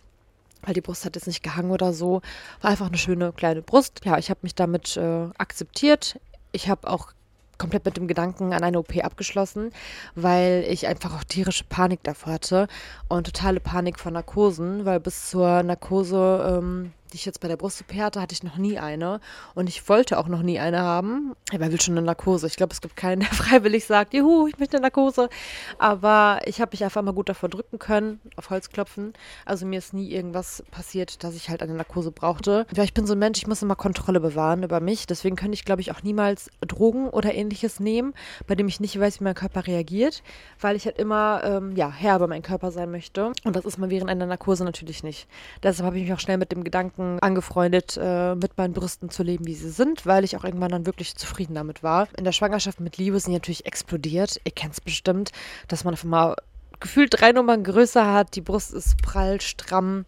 [0.63, 2.21] weil die Brust hat jetzt nicht gehangen oder so.
[2.61, 4.01] War einfach eine schöne kleine Brust.
[4.03, 6.19] Ja, ich habe mich damit äh, akzeptiert.
[6.51, 7.13] Ich habe auch
[7.57, 9.71] komplett mit dem Gedanken an eine OP abgeschlossen,
[10.15, 12.67] weil ich einfach auch tierische Panik davor hatte
[13.07, 17.57] und totale Panik vor Narkosen, weil bis zur Narkose ähm, die ich jetzt bei der
[17.57, 19.19] Brust-OP hatte, hatte ich noch nie eine.
[19.53, 21.35] Und ich wollte auch noch nie eine haben.
[21.51, 22.47] Ja, wer will schon eine Narkose?
[22.47, 25.29] Ich glaube, es gibt keinen, der freiwillig sagt, juhu, ich möchte eine Narkose.
[25.77, 29.13] Aber ich habe mich einfach mal gut davor drücken können, auf Holz klopfen.
[29.45, 32.65] Also mir ist nie irgendwas passiert, dass ich halt eine Narkose brauchte.
[32.75, 35.05] Ja, ich bin so ein Mensch, ich muss immer Kontrolle bewahren über mich.
[35.05, 38.13] Deswegen könnte ich, glaube ich, auch niemals Drogen oder ähnliches nehmen,
[38.47, 40.23] bei dem ich nicht weiß, wie mein Körper reagiert.
[40.59, 43.33] Weil ich halt immer, ähm, ja, Herr über meinen Körper sein möchte.
[43.43, 45.27] Und das ist man während einer Narkose natürlich nicht.
[45.61, 49.09] Deshalb habe ich mich auch schnell mit dem Gedanken Gedanken angefreundet, äh, mit meinen Brüsten
[49.09, 52.07] zu leben, wie sie sind, weil ich auch irgendwann dann wirklich zufrieden damit war.
[52.17, 54.39] In der Schwangerschaft mit Liebe sind die natürlich explodiert.
[54.43, 55.31] Ihr kennt es bestimmt,
[55.67, 56.35] dass man einfach mal
[56.79, 58.35] gefühlt drei Nummern größer hat.
[58.35, 60.05] Die Brust ist prall, stramm.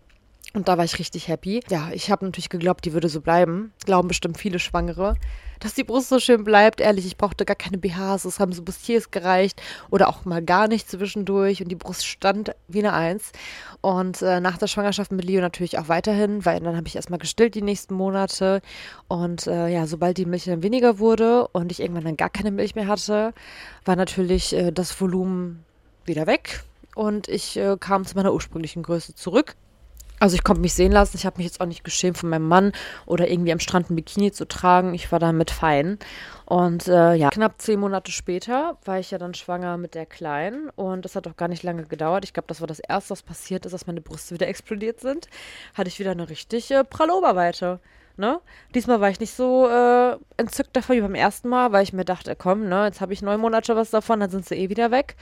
[0.55, 1.59] Und da war ich richtig happy.
[1.69, 3.73] Ja, ich habe natürlich geglaubt, die würde so bleiben.
[3.85, 5.15] Glauben bestimmt viele Schwangere,
[5.59, 6.79] dass die Brust so schön bleibt.
[6.79, 8.23] Ehrlich, ich brauchte gar keine BHs.
[8.23, 11.61] Es haben so Bustiers gereicht oder auch mal gar nicht zwischendurch.
[11.61, 13.33] Und die Brust stand wie eine Eins.
[13.81, 17.19] Und äh, nach der Schwangerschaft mit Leo natürlich auch weiterhin, weil dann habe ich erstmal
[17.19, 18.61] gestillt die nächsten Monate.
[19.09, 22.51] Und äh, ja, sobald die Milch dann weniger wurde und ich irgendwann dann gar keine
[22.51, 23.33] Milch mehr hatte,
[23.83, 25.65] war natürlich äh, das Volumen
[26.05, 26.63] wieder weg.
[26.95, 29.57] Und ich äh, kam zu meiner ursprünglichen Größe zurück.
[30.19, 31.17] Also ich konnte mich sehen lassen.
[31.17, 32.71] Ich habe mich jetzt auch nicht geschämt von meinem Mann
[33.05, 34.93] oder irgendwie am Strand ein Bikini zu tragen.
[34.93, 35.99] Ich war damit fein.
[36.45, 40.69] Und äh, ja, knapp zehn Monate später war ich ja dann schwanger mit der Kleinen.
[40.75, 42.23] Und das hat auch gar nicht lange gedauert.
[42.23, 45.27] Ich glaube, das war das Erste, was passiert ist, dass meine Brüste wieder explodiert sind.
[45.73, 47.79] Hatte ich wieder eine richtig äh, pralle Oberweite.
[48.17, 48.39] Ne?
[48.73, 52.05] Diesmal war ich nicht so äh, entzückt davon wie beim ersten Mal, weil ich mir
[52.05, 54.91] dachte, komm, ne, jetzt habe ich neun Monate was davon, dann sind sie eh wieder
[54.91, 55.15] weg.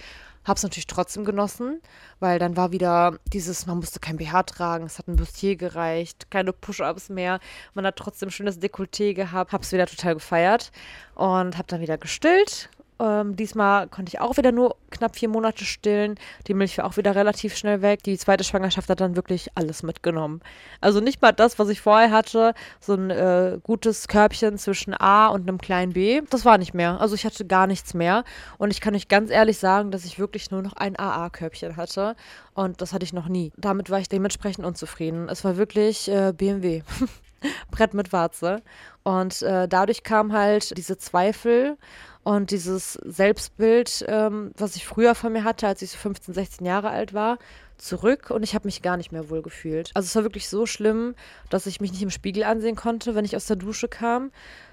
[0.45, 1.81] Habe es natürlich trotzdem genossen,
[2.19, 6.29] weil dann war wieder dieses, man musste kein BH tragen, es hat ein Bustier gereicht,
[6.29, 7.39] keine Push-Ups mehr.
[7.73, 10.71] Man hat trotzdem schönes Dekolleté gehabt, habe es wieder total gefeiert
[11.15, 12.69] und habe dann wieder gestillt
[12.99, 16.15] ähm, diesmal konnte ich auch wieder nur knapp vier Monate stillen.
[16.47, 18.03] Die Milch war auch wieder relativ schnell weg.
[18.03, 20.41] Die zweite Schwangerschaft hat dann wirklich alles mitgenommen.
[20.81, 25.27] Also nicht mal das, was ich vorher hatte, so ein äh, gutes Körbchen zwischen A
[25.27, 26.21] und einem kleinen B.
[26.29, 27.01] Das war nicht mehr.
[27.01, 28.23] Also ich hatte gar nichts mehr.
[28.57, 32.15] Und ich kann euch ganz ehrlich sagen, dass ich wirklich nur noch ein AA-Körbchen hatte.
[32.53, 33.51] Und das hatte ich noch nie.
[33.57, 35.29] Damit war ich dementsprechend unzufrieden.
[35.29, 36.83] Es war wirklich äh, BMW.
[37.71, 38.61] Brett mit Warze.
[39.03, 41.77] Und äh, dadurch kam halt diese Zweifel
[42.23, 46.65] und dieses Selbstbild, ähm, was ich früher von mir hatte, als ich so 15, 16
[46.65, 47.37] Jahre alt war,
[47.77, 49.91] zurück und ich habe mich gar nicht mehr wohl gefühlt.
[49.93, 51.15] Also es war wirklich so schlimm,
[51.49, 54.31] dass ich mich nicht im Spiegel ansehen konnte, wenn ich aus der Dusche kam,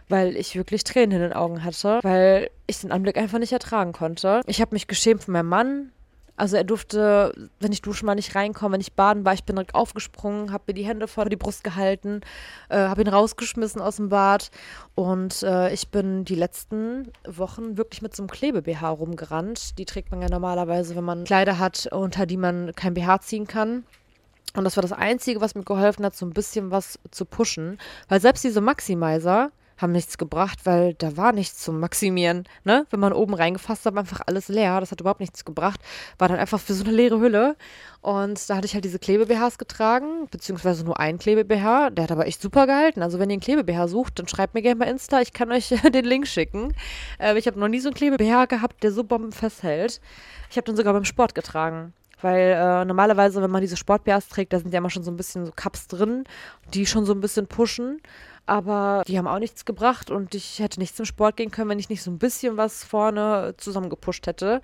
[0.08, 3.92] weil ich wirklich Tränen in den Augen hatte, weil ich den Anblick einfach nicht ertragen
[3.92, 4.42] konnte.
[4.46, 5.92] Ich habe mich geschämt von meinem Mann,
[6.40, 9.56] also er durfte, wenn ich duschen mal nicht reinkommen, wenn ich baden war, ich bin
[9.56, 12.22] direkt aufgesprungen, habe mir die Hände vor die Brust gehalten,
[12.70, 14.50] äh, habe ihn rausgeschmissen aus dem Bad
[14.94, 19.78] und äh, ich bin die letzten Wochen wirklich mit so einem Klebe-BH rumgerannt.
[19.78, 23.46] Die trägt man ja normalerweise, wenn man Kleider hat, unter die man kein BH ziehen
[23.46, 23.84] kann.
[24.56, 27.78] Und das war das Einzige, was mir geholfen hat, so ein bisschen was zu pushen.
[28.08, 32.44] Weil selbst diese Maximizer, haben nichts gebracht, weil da war nichts zum Maximieren.
[32.64, 32.86] Ne?
[32.90, 34.80] Wenn man oben reingefasst hat, einfach alles leer.
[34.80, 35.80] Das hat überhaupt nichts gebracht.
[36.18, 37.56] War dann einfach für so eine leere Hülle.
[38.02, 41.90] Und da hatte ich halt diese Klebe-BHs getragen, beziehungsweise nur ein Klebe-BH.
[41.90, 43.02] Der hat aber echt super gehalten.
[43.02, 45.20] Also wenn ihr einen Klebe-BH sucht, dann schreibt mir gerne bei Insta.
[45.20, 46.74] Ich kann euch den Link schicken.
[47.18, 50.00] Äh, ich habe noch nie so einen Klebe-BH gehabt, der so bombenfest hält.
[50.50, 51.92] Ich habe den sogar beim Sport getragen.
[52.22, 55.16] Weil äh, normalerweise, wenn man diese Sport-BHs trägt, da sind ja immer schon so ein
[55.16, 56.24] bisschen so Cups drin,
[56.74, 58.00] die schon so ein bisschen pushen
[58.46, 61.78] aber die haben auch nichts gebracht und ich hätte nicht zum Sport gehen können, wenn
[61.78, 64.60] ich nicht so ein bisschen was vorne zusammengepusht hätte.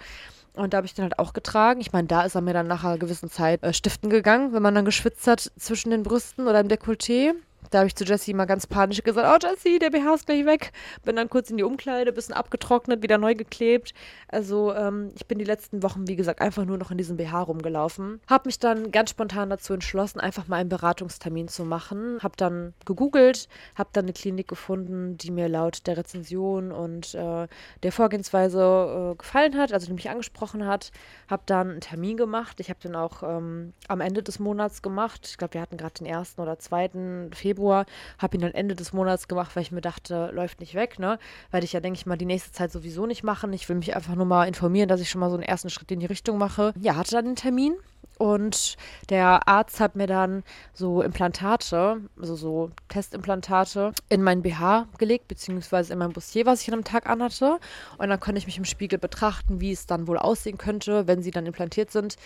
[0.55, 1.81] Und da habe ich den halt auch getragen.
[1.81, 4.63] Ich meine, da ist er mir dann nach einer gewissen Zeit äh, stiften gegangen, wenn
[4.63, 7.35] man dann geschwitzt hat zwischen den Brüsten oder im Dekolleté.
[7.71, 10.47] Da habe ich zu Jessie mal ganz panisch gesagt, oh Jessie, der BH ist gleich
[10.47, 10.73] weg.
[11.05, 13.93] Bin dann kurz in die Umkleide, bisschen abgetrocknet, wieder neu geklebt.
[14.29, 17.43] Also ähm, ich bin die letzten Wochen, wie gesagt, einfach nur noch in diesem BH
[17.43, 18.21] rumgelaufen.
[18.29, 22.19] Habe mich dann ganz spontan dazu entschlossen, einfach mal einen Beratungstermin zu machen.
[22.23, 27.49] Habe dann gegoogelt, habe dann eine Klinik gefunden, die mir laut der Rezension und äh,
[27.83, 30.93] der Vorgehensweise äh, gefallen hat, also die mich angesprochen hat.
[31.29, 32.61] Habe dann einen Termin gemacht.
[32.61, 35.27] Ich habe den auch ähm, am Ende des Monats gemacht.
[35.29, 37.87] Ich glaube, wir hatten gerade den ersten oder zweiten Februar Februar,
[38.19, 41.19] habe ihn dann Ende des Monats gemacht, weil ich mir dachte, läuft nicht weg, ne?
[41.51, 43.53] Werde ich ja, denke ich mal, die nächste Zeit sowieso nicht machen.
[43.53, 45.91] Ich will mich einfach nur mal informieren, dass ich schon mal so einen ersten Schritt
[45.91, 46.75] in die Richtung mache.
[46.79, 47.75] Ja, hatte dann den Termin
[48.19, 48.77] und
[49.11, 50.43] der Arzt hat mir dann
[50.73, 56.69] so Implantate, also so Testimplantate, in mein BH gelegt, beziehungsweise in mein Bustier, was ich
[56.69, 57.59] an einem Tag anhatte.
[57.99, 61.23] Und dann konnte ich mich im Spiegel betrachten, wie es dann wohl aussehen könnte, wenn
[61.23, 62.17] sie dann implantiert sind.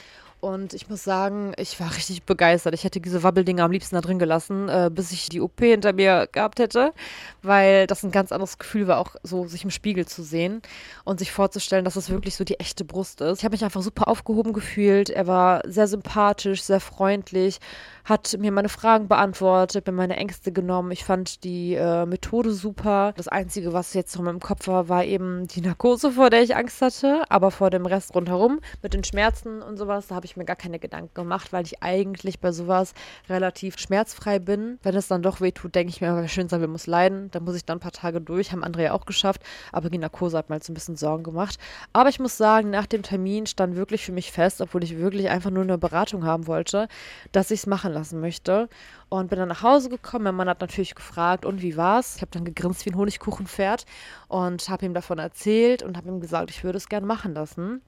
[0.41, 2.75] Und ich muss sagen, ich war richtig begeistert.
[2.75, 5.93] Ich hätte diese Wabbeldinger am liebsten da drin gelassen, äh, bis ich die OP hinter
[5.93, 6.93] mir gehabt hätte,
[7.43, 10.63] weil das ein ganz anderes Gefühl war, auch so sich im Spiegel zu sehen
[11.05, 13.39] und sich vorzustellen, dass es wirklich so die echte Brust ist.
[13.39, 15.11] Ich habe mich einfach super aufgehoben gefühlt.
[15.11, 17.61] Er war sehr sympathisch, sehr freundlich,
[18.05, 20.91] hat mir meine Fragen beantwortet, mir meine Ängste genommen.
[20.91, 23.13] Ich fand die äh, Methode super.
[23.17, 26.57] Das Einzige, was jetzt noch meinem Kopf war, war eben die Narkose, vor der ich
[26.57, 30.30] Angst hatte, aber vor dem Rest rundherum mit den Schmerzen und sowas, da habe ich
[30.37, 32.95] mir gar keine Gedanken gemacht, weil ich eigentlich bei sowas
[33.29, 34.79] relativ schmerzfrei bin.
[34.83, 37.31] Wenn es dann doch wehtut, denke ich mir, aber schön sein, wir muss leiden.
[37.31, 39.99] Da muss ich dann ein paar Tage durch, haben andere ja auch geschafft, aber die
[39.99, 41.59] Narkose hat mir halt so ein bisschen Sorgen gemacht.
[41.93, 45.29] Aber ich muss sagen, nach dem Termin stand wirklich für mich fest, obwohl ich wirklich
[45.29, 46.89] einfach nur eine Beratung haben wollte,
[47.33, 48.69] dass ich es machen lassen möchte.
[49.09, 50.25] Und bin dann nach Hause gekommen.
[50.25, 52.15] Mein Mann hat natürlich gefragt, und wie war's?
[52.17, 53.85] Ich habe dann gegrinst wie ein Honigkuchenpferd
[54.29, 57.83] und habe ihm davon erzählt und habe ihm gesagt, ich würde es gern machen lassen.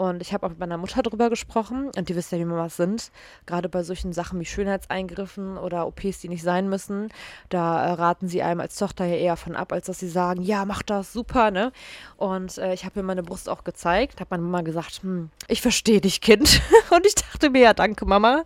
[0.00, 1.90] Und ich habe auch mit meiner Mutter drüber gesprochen.
[1.94, 3.12] Und die wissen ja, wie Mamas sind.
[3.44, 7.10] Gerade bei solchen Sachen wie Schönheitseingriffen oder OPs, die nicht sein müssen.
[7.50, 10.40] Da äh, raten sie einem als Tochter ja eher von ab, als dass sie sagen,
[10.40, 11.70] ja, mach das, super, ne?
[12.16, 14.20] Und äh, ich habe mir meine Brust auch gezeigt.
[14.20, 16.62] Habe meine Mama gesagt, hm, ich verstehe dich, Kind.
[16.90, 18.44] und ich dachte mir, ja, danke, Mama.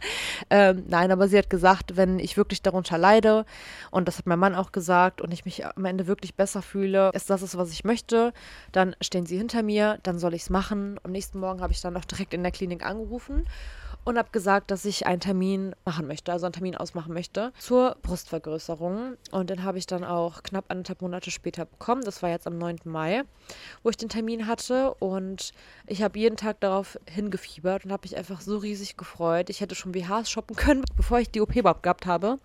[0.51, 3.47] Ähm, nein, aber sie hat gesagt, wenn ich wirklich darunter leide,
[3.93, 7.11] und das hat mein Mann auch gesagt, und ich mich am Ende wirklich besser fühle,
[7.15, 8.33] ist das ist, was ich möchte,
[8.73, 10.99] dann stehen sie hinter mir, dann soll ich es machen.
[11.05, 13.47] Am nächsten Morgen habe ich dann auch direkt in der Klinik angerufen
[14.05, 17.97] und habe gesagt, dass ich einen Termin machen möchte, also einen Termin ausmachen möchte zur
[18.03, 19.17] Brustvergrößerung.
[19.31, 22.03] Und den habe ich dann auch knapp anderthalb Monate später bekommen.
[22.05, 22.81] Das war jetzt am 9.
[22.85, 23.23] Mai,
[23.83, 24.95] wo ich den Termin hatte.
[24.95, 25.53] Und
[25.87, 29.49] ich habe jeden Tag darauf hingefiebert und habe mich einfach so riesig gefreut.
[29.49, 32.39] Ich hätte schon BHs shoppen können, bevor ich die OP überhaupt gehabt habe,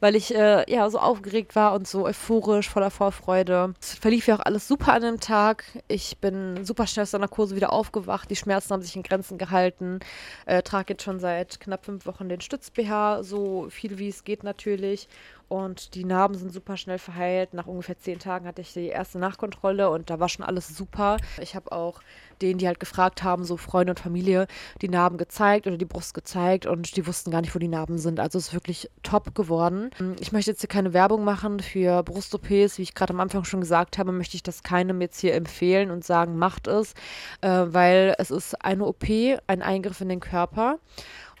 [0.00, 3.74] weil ich äh, ja so aufgeregt war und so euphorisch, voller Vorfreude.
[3.80, 5.64] Es verlief ja auch alles super an dem Tag.
[5.88, 8.30] Ich bin super schnell aus der Narkose wieder aufgewacht.
[8.30, 10.00] Die Schmerzen haben sich in Grenzen gehalten.
[10.44, 14.42] Äh, trage jetzt schon seit knapp fünf Wochen den Stütz-BH, so viel wie es geht
[14.42, 15.08] natürlich.
[15.48, 17.54] Und die Narben sind super schnell verheilt.
[17.54, 21.16] Nach ungefähr zehn Tagen hatte ich die erste Nachkontrolle und da war schon alles super.
[21.40, 22.00] Ich habe auch
[22.42, 24.46] denen, die halt gefragt haben, so Freunde und Familie,
[24.80, 27.98] die Narben gezeigt oder die Brust gezeigt und die wussten gar nicht, wo die Narben
[27.98, 28.20] sind.
[28.20, 29.90] Also es ist wirklich top geworden.
[30.20, 32.78] Ich möchte jetzt hier keine Werbung machen für Brust-OPs.
[32.78, 35.90] Wie ich gerade am Anfang schon gesagt habe, möchte ich das keinem jetzt hier empfehlen
[35.90, 36.94] und sagen, macht es,
[37.40, 39.04] äh, weil es ist eine OP,
[39.46, 40.78] ein Eingriff in den Körper.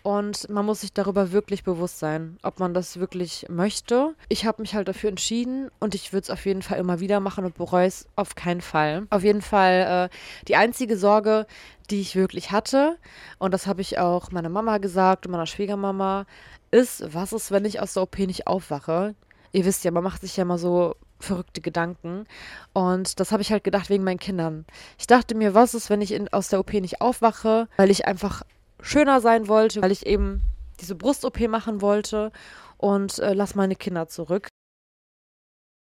[0.08, 4.14] Und man muss sich darüber wirklich bewusst sein, ob man das wirklich möchte.
[4.30, 7.20] Ich habe mich halt dafür entschieden und ich würde es auf jeden Fall immer wieder
[7.20, 9.06] machen und bereue es auf keinen Fall.
[9.10, 11.46] Auf jeden Fall äh, die einzige Sorge,
[11.90, 12.96] die ich wirklich hatte,
[13.38, 16.24] und das habe ich auch meiner Mama gesagt und meiner Schwiegermama,
[16.70, 19.14] ist, was ist, wenn ich aus der OP nicht aufwache?
[19.52, 22.24] Ihr wisst ja, man macht sich ja immer so verrückte Gedanken.
[22.72, 24.64] Und das habe ich halt gedacht wegen meinen Kindern.
[24.98, 28.06] Ich dachte mir, was ist, wenn ich in, aus der OP nicht aufwache, weil ich
[28.06, 28.42] einfach
[28.82, 30.42] schöner sein wollte, weil ich eben
[30.80, 32.32] diese Brust-OP machen wollte
[32.76, 34.48] und äh, lass meine Kinder zurück.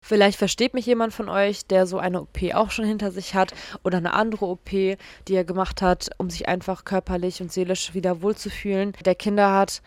[0.04, 3.54] Vielleicht versteht mich jemand von euch, der so eine OP auch schon hinter sich hat
[3.84, 8.20] oder eine andere OP, die er gemacht hat, um sich einfach körperlich und seelisch wieder
[8.20, 9.80] wohlzufühlen, der Kinder hat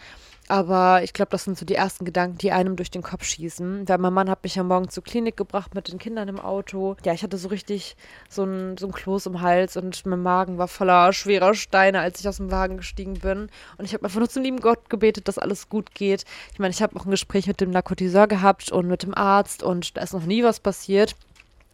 [0.48, 3.88] aber ich glaube, das sind so die ersten Gedanken, die einem durch den Kopf schießen.
[3.88, 6.96] Weil mein Mann hat mich ja morgen zur Klinik gebracht mit den Kindern im Auto.
[7.04, 7.96] Ja, ich hatte so richtig
[8.30, 12.20] so ein, so ein Kloß im Hals und mein Magen war voller schwerer Steine, als
[12.20, 13.50] ich aus dem Wagen gestiegen bin.
[13.78, 16.26] Und ich habe einfach nur zum lieben Gott gebetet, dass alles gut geht.
[16.54, 19.64] Ich meine, ich habe auch ein Gespräch mit dem Narkotiseur gehabt und mit dem Arzt
[19.64, 21.16] und da ist noch nie was passiert.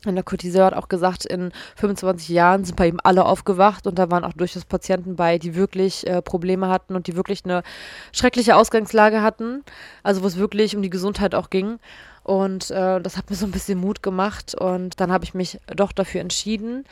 [0.05, 3.99] Und der Kotiseur hat auch gesagt, in 25 Jahren sind bei ihm alle aufgewacht und
[3.99, 7.61] da waren auch durchaus Patienten bei, die wirklich äh, Probleme hatten und die wirklich eine
[8.11, 9.63] schreckliche Ausgangslage hatten.
[10.01, 11.79] Also wo es wirklich um die Gesundheit auch ging.
[12.23, 15.59] Und äh, das hat mir so ein bisschen Mut gemacht und dann habe ich mich
[15.67, 16.85] doch dafür entschieden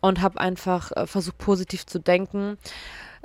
[0.00, 2.58] und habe einfach äh, versucht, positiv zu denken.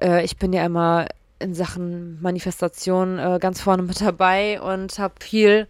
[0.02, 1.08] Äh, ich bin ja immer
[1.40, 5.68] in Sachen Manifestation äh, ganz vorne mit dabei und habe viel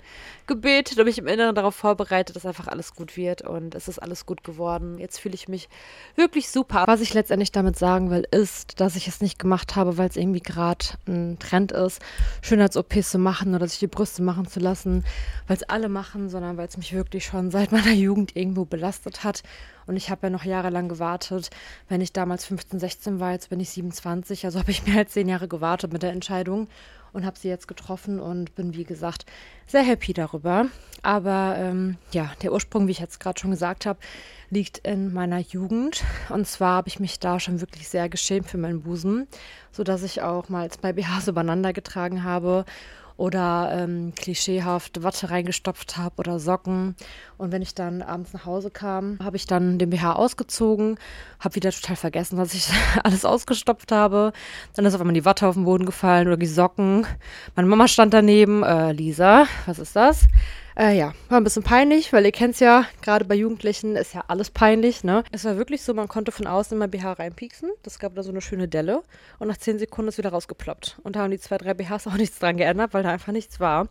[0.49, 3.99] gebetet und mich im Inneren darauf vorbereitet, dass einfach alles gut wird und es ist
[3.99, 4.97] alles gut geworden.
[4.97, 5.69] Jetzt fühle ich mich
[6.15, 6.83] wirklich super.
[6.87, 10.17] Was ich letztendlich damit sagen will, ist, dass ich es nicht gemacht habe, weil es
[10.17, 12.01] irgendwie gerade ein Trend ist,
[12.41, 15.05] Schönheits-OPs zu machen oder sich die Brüste machen zu lassen,
[15.47, 19.23] weil es alle machen, sondern weil es mich wirklich schon seit meiner Jugend irgendwo belastet
[19.23, 19.43] hat.
[19.85, 21.49] Und ich habe ja noch jahrelang gewartet.
[21.87, 25.13] Wenn ich damals 15, 16 war, jetzt bin ich 27, also habe ich mehr als
[25.13, 26.67] zehn Jahre gewartet mit der Entscheidung
[27.13, 29.25] und habe sie jetzt getroffen und bin, wie gesagt,
[29.67, 30.65] sehr happy darüber.
[31.01, 33.99] Aber ähm, ja, der Ursprung, wie ich jetzt gerade schon gesagt habe,
[34.49, 36.03] liegt in meiner Jugend.
[36.29, 39.27] Und zwar habe ich mich da schon wirklich sehr geschämt für meinen Busen,
[39.71, 42.65] sodass ich auch mal zwei BHs übereinander getragen habe
[43.19, 46.95] oder ähm, klischeehaft Watte reingestopft habe oder Socken.
[47.37, 50.97] Und wenn ich dann abends nach Hause kam, habe ich dann den BH ausgezogen,
[51.41, 52.69] habe wieder total vergessen, was ich
[53.03, 54.31] alles ausgestopft habe.
[54.73, 57.05] Dann ist auf einmal die Watte auf den Boden gefallen oder die Socken.
[57.57, 58.63] Meine Mama stand daneben.
[58.63, 60.27] Äh, Lisa, was ist das?
[60.79, 64.13] Äh, ja, war ein bisschen peinlich, weil ihr kennt es ja, gerade bei Jugendlichen ist
[64.13, 65.25] ja alles peinlich, ne?
[65.29, 67.69] Es war wirklich so, man konnte von außen immer BH reinpieksen.
[67.83, 69.03] Das gab da so eine schöne Delle.
[69.39, 70.99] Und nach 10 Sekunden ist wieder rausgeploppt.
[71.03, 73.59] Und da haben die zwei, drei BHs auch nichts dran geändert, weil da einfach nichts
[73.59, 73.89] war.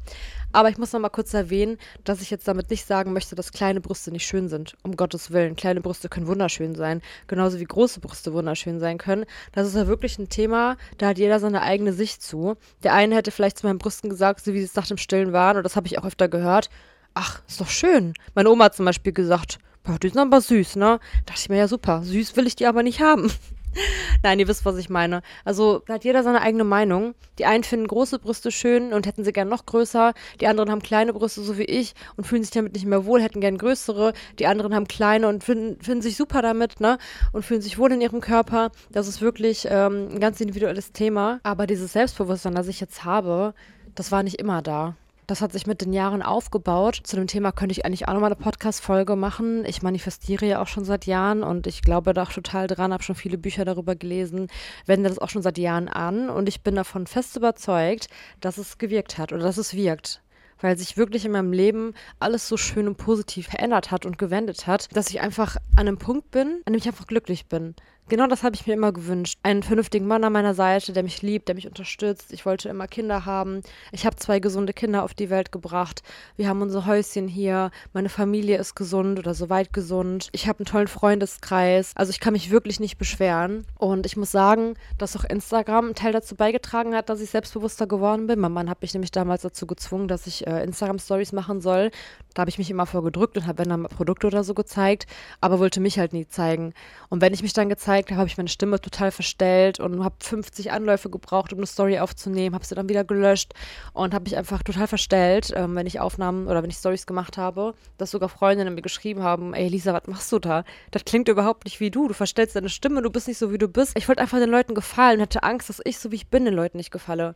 [0.51, 3.53] Aber ich muss noch mal kurz erwähnen, dass ich jetzt damit nicht sagen möchte, dass
[3.53, 4.75] kleine Brüste nicht schön sind.
[4.83, 5.57] Um Gottes Willen.
[5.57, 7.03] Kleine Brüste können wunderschön sein.
[7.27, 9.27] Genauso wie große Brüste wunderschön sein können.
[9.53, 12.57] Das ist ja wirklich ein Thema, da hat jeder seine eigene Sicht zu.
[12.83, 15.35] Der eine hätte vielleicht zu meinen Brüsten gesagt, so wie sie es nach dem Stillen
[15.35, 16.71] waren, und das habe ich auch öfter gehört
[17.15, 18.15] ach, ist doch schön.
[18.35, 21.01] Meine Oma hat zum Beispiel gesagt, boah, die sind aber süß, ne?
[21.25, 23.31] Da dachte ich mir, ja super, süß will ich die aber nicht haben.
[24.23, 25.23] Nein, ihr wisst, was ich meine.
[25.45, 27.15] Also da hat jeder seine eigene Meinung.
[27.39, 30.15] Die einen finden große Brüste schön und hätten sie gern noch größer.
[30.41, 33.23] Die anderen haben kleine Brüste, so wie ich, und fühlen sich damit nicht mehr wohl,
[33.23, 34.13] hätten gern größere.
[34.39, 36.99] Die anderen haben kleine und finden, finden sich super damit, ne?
[37.33, 38.71] Und fühlen sich wohl in ihrem Körper.
[38.91, 41.41] Das ist wirklich ähm, ein ganz individuelles Thema.
[41.43, 43.55] Aber dieses Selbstbewusstsein, das ich jetzt habe,
[43.95, 44.97] das war nicht immer da.
[45.29, 47.01] Das hat sich mit den Jahren aufgebaut.
[47.05, 49.63] Zu dem Thema könnte ich eigentlich auch nochmal eine Podcast-Folge machen.
[49.67, 53.03] Ich manifestiere ja auch schon seit Jahren und ich glaube da auch total dran, habe
[53.03, 54.49] schon viele Bücher darüber gelesen,
[54.87, 58.09] wende das auch schon seit Jahren an und ich bin davon fest überzeugt,
[58.41, 60.23] dass es gewirkt hat oder dass es wirkt
[60.61, 64.67] weil sich wirklich in meinem Leben alles so schön und positiv verändert hat und gewendet
[64.67, 67.77] hat, dass ich einfach an einem Punkt bin, an dem ich einfach glücklich bin.
[68.11, 69.39] Genau das habe ich mir immer gewünscht.
[69.43, 72.33] Einen vernünftigen Mann an meiner Seite, der mich liebt, der mich unterstützt.
[72.33, 73.61] Ich wollte immer Kinder haben.
[73.93, 76.03] Ich habe zwei gesunde Kinder auf die Welt gebracht.
[76.37, 77.71] Wir haben unser Häuschen hier.
[77.93, 80.31] Meine Familie ist gesund oder soweit gesund.
[80.33, 81.93] Ich habe einen tollen Freundeskreis.
[81.97, 83.67] Also ich kann mich wirklich nicht beschweren.
[83.77, 87.87] Und ich muss sagen, dass auch Instagram einen Teil dazu beigetragen hat, dass ich selbstbewusster
[87.87, 88.39] geworden bin.
[88.39, 91.91] Mein Mann hat mich nämlich damals dazu gezwungen, dass ich äh, Instagram-Stories machen soll.
[92.33, 95.07] Da habe ich mich immer vorgedrückt und habe dann Produkte oder so gezeigt,
[95.43, 96.73] aber wollte mich halt nie zeigen.
[97.11, 100.15] Und wenn ich mich dann gezeigt gezeigt habe, ich meine Stimme total verstellt und habe
[100.21, 103.55] 50 Anläufe gebraucht, um eine Story aufzunehmen, habe sie dann wieder gelöscht
[103.93, 107.37] und habe mich einfach total verstellt, ähm, wenn ich Aufnahmen oder wenn ich Stories gemacht
[107.37, 110.65] habe, dass sogar Freundinnen mir geschrieben haben, ey Lisa, was machst du da?
[110.91, 113.59] Das klingt überhaupt nicht wie du, du verstellst deine Stimme, du bist nicht so, wie
[113.59, 113.97] du bist.
[113.97, 116.55] Ich wollte einfach den Leuten gefallen, hatte Angst, dass ich so, wie ich bin, den
[116.55, 117.35] Leuten nicht gefalle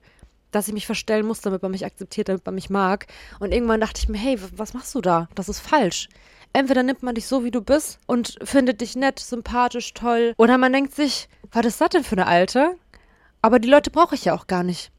[0.53, 3.07] dass ich mich verstellen muss, damit man mich akzeptiert, damit man mich mag.
[3.41, 5.27] Und irgendwann dachte ich mir, hey, was machst du da?
[5.35, 6.11] Das ist falsch.
[6.53, 10.35] Entweder nimmt man dich so, wie du bist und findet dich nett, sympathisch, toll.
[10.37, 12.77] Oder man denkt sich, was ist das denn für eine Alte?
[13.41, 14.93] Aber die Leute brauche ich ja auch gar nicht.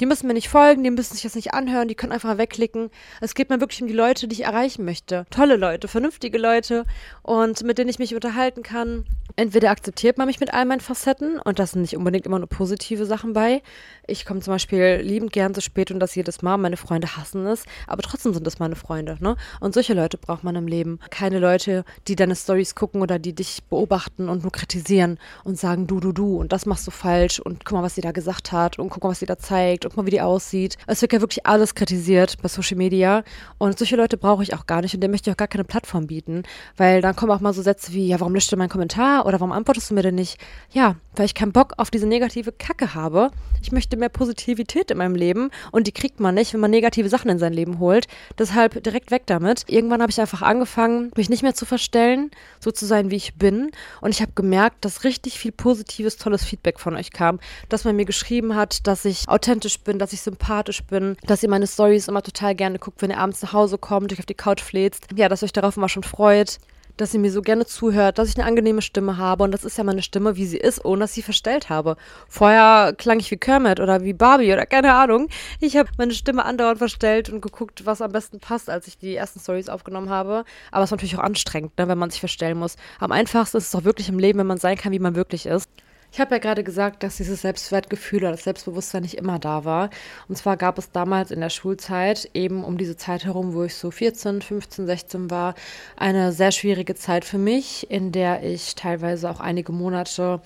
[0.00, 2.90] Die müssen mir nicht folgen, die müssen sich das nicht anhören, die können einfach wegklicken.
[3.20, 5.26] Es geht mir wirklich um die Leute, die ich erreichen möchte.
[5.30, 6.84] Tolle Leute, vernünftige Leute
[7.22, 9.06] und mit denen ich mich unterhalten kann.
[9.38, 12.48] Entweder akzeptiert man mich mit all meinen Facetten und das sind nicht unbedingt immer nur
[12.48, 13.62] positive Sachen bei.
[14.08, 16.56] Ich komme zum Beispiel liebend gern zu spät und das jedes Mal.
[16.56, 19.36] Meine Freunde hassen es, aber trotzdem sind das meine Freunde, ne?
[19.60, 20.98] Und solche Leute braucht man im Leben.
[21.10, 25.86] Keine Leute, die deine Stories gucken oder die dich beobachten und nur kritisieren und sagen,
[25.86, 28.50] du, du, du und das machst du falsch und guck mal, was sie da gesagt
[28.50, 30.76] hat und guck mal, was sie da zeigt guck mal, wie die aussieht.
[30.86, 33.22] Es wird ja wirklich alles kritisiert bei Social Media.
[33.58, 35.64] Und solche Leute brauche ich auch gar nicht und dem möchte ich auch gar keine
[35.64, 36.42] Plattform bieten.
[36.76, 39.40] Weil dann kommen auch mal so Sätze wie, ja, warum löscht du meinen Kommentar oder
[39.40, 40.40] warum antwortest du mir denn nicht?
[40.72, 43.30] Ja, weil ich keinen Bock auf diese negative Kacke habe.
[43.60, 47.10] Ich möchte mehr Positivität in meinem Leben und die kriegt man nicht, wenn man negative
[47.10, 48.06] Sachen in sein Leben holt.
[48.38, 49.64] Deshalb direkt weg damit.
[49.68, 53.34] Irgendwann habe ich einfach angefangen, mich nicht mehr zu verstellen, so zu sein, wie ich
[53.34, 53.70] bin.
[54.00, 57.38] Und ich habe gemerkt, dass richtig viel positives, tolles Feedback von euch kam.
[57.68, 61.50] Dass man mir geschrieben hat, dass ich authentisch bin, dass ich sympathisch bin, dass ihr
[61.50, 64.32] meine Stories immer total gerne guckt, wenn ihr abends nach Hause kommt, euch auf die
[64.32, 65.08] Couch fläzt.
[65.14, 66.58] Ja, dass euch darauf immer schon freut
[67.00, 69.78] dass ihr mir so gerne zuhört, dass ich eine angenehme Stimme habe und das ist
[69.78, 71.96] ja meine Stimme, wie sie ist, ohne dass sie verstellt habe.
[72.28, 75.28] Vorher klang ich wie Kermit oder wie Barbie oder keine Ahnung.
[75.60, 79.14] Ich habe meine Stimme andauernd verstellt und geguckt, was am besten passt, als ich die
[79.14, 80.44] ersten Stories aufgenommen habe.
[80.70, 82.76] Aber es ist natürlich auch anstrengend, ne, wenn man sich verstellen muss.
[82.98, 85.46] Am einfachsten ist es doch wirklich im Leben, wenn man sein kann, wie man wirklich
[85.46, 85.68] ist.
[86.10, 89.90] Ich habe ja gerade gesagt, dass dieses Selbstwertgefühl oder das Selbstbewusstsein nicht immer da war.
[90.26, 93.74] Und zwar gab es damals in der Schulzeit, eben um diese Zeit herum, wo ich
[93.74, 95.54] so 14, 15, 16 war,
[95.96, 100.40] eine sehr schwierige Zeit für mich, in der ich teilweise auch einige Monate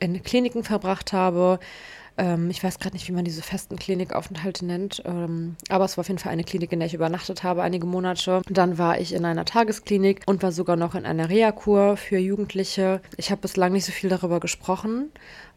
[0.00, 1.58] in Kliniken verbracht habe,
[2.18, 6.02] ähm, ich weiß gerade nicht, wie man diese festen Klinikaufenthalte nennt, ähm, aber es war
[6.02, 8.42] auf jeden Fall eine Klinik, in der ich übernachtet habe, einige Monate.
[8.48, 13.00] Dann war ich in einer Tagesklinik und war sogar noch in einer Reha-Kur für Jugendliche.
[13.16, 15.10] Ich habe bislang nicht so viel darüber gesprochen,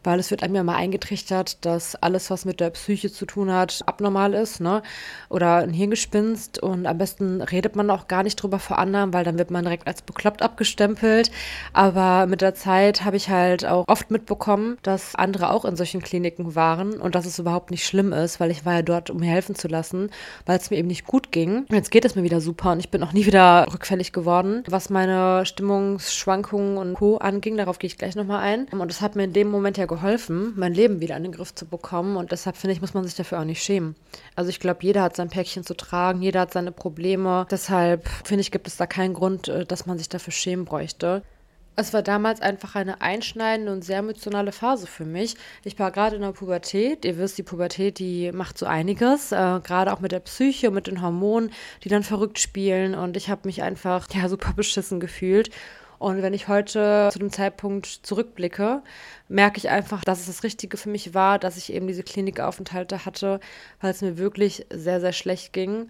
[0.04, 3.52] weil es wird einem ja mal eingetrichtert, dass alles, was mit der Psyche zu tun
[3.52, 4.82] hat, abnormal ist, ne?
[5.28, 9.24] Oder ein Hirngespinst und am besten redet man auch gar nicht drüber vor anderen, weil
[9.24, 11.30] dann wird man direkt als bekloppt abgestempelt.
[11.72, 16.02] Aber mit der Zeit habe ich halt auch oft mitbekommen, dass andere auch in solchen
[16.02, 19.18] Kliniken waren und dass es überhaupt nicht schlimm ist, weil ich war ja dort, um
[19.18, 20.10] mir helfen zu lassen,
[20.46, 21.66] weil es mir eben nicht gut ging.
[21.70, 24.62] Jetzt geht es mir wieder super und ich bin auch nie wieder rückfällig geworden.
[24.68, 27.18] Was meine Stimmungsschwankungen und Co.
[27.18, 28.66] anging, darauf gehe ich gleich nochmal ein.
[28.70, 31.54] Und das hat mir in dem Moment ja geholfen, mein Leben wieder in den Griff
[31.54, 32.16] zu bekommen.
[32.16, 33.96] Und deshalb finde ich, muss man sich dafür auch nicht schämen.
[34.36, 37.46] Also ich glaube, jeder hat sein Päckchen zu tragen, jeder hat seine Probleme.
[37.50, 41.22] Deshalb finde ich, gibt es da keinen Grund, äh, dass man sich dafür schämen bräuchte.
[41.74, 45.36] Es war damals einfach eine einschneidende und sehr emotionale Phase für mich.
[45.64, 47.04] Ich war gerade in der Pubertät.
[47.06, 50.86] Ihr wisst, die Pubertät, die macht so einiges, äh, gerade auch mit der Psyche mit
[50.86, 51.50] den Hormonen,
[51.82, 52.94] die dann verrückt spielen.
[52.94, 55.50] Und ich habe mich einfach ja super beschissen gefühlt.
[55.98, 58.82] Und wenn ich heute zu dem Zeitpunkt zurückblicke,
[59.28, 63.06] merke ich einfach, dass es das Richtige für mich war, dass ich eben diese Klinikaufenthalte
[63.06, 63.38] hatte,
[63.80, 65.88] weil es mir wirklich sehr, sehr schlecht ging.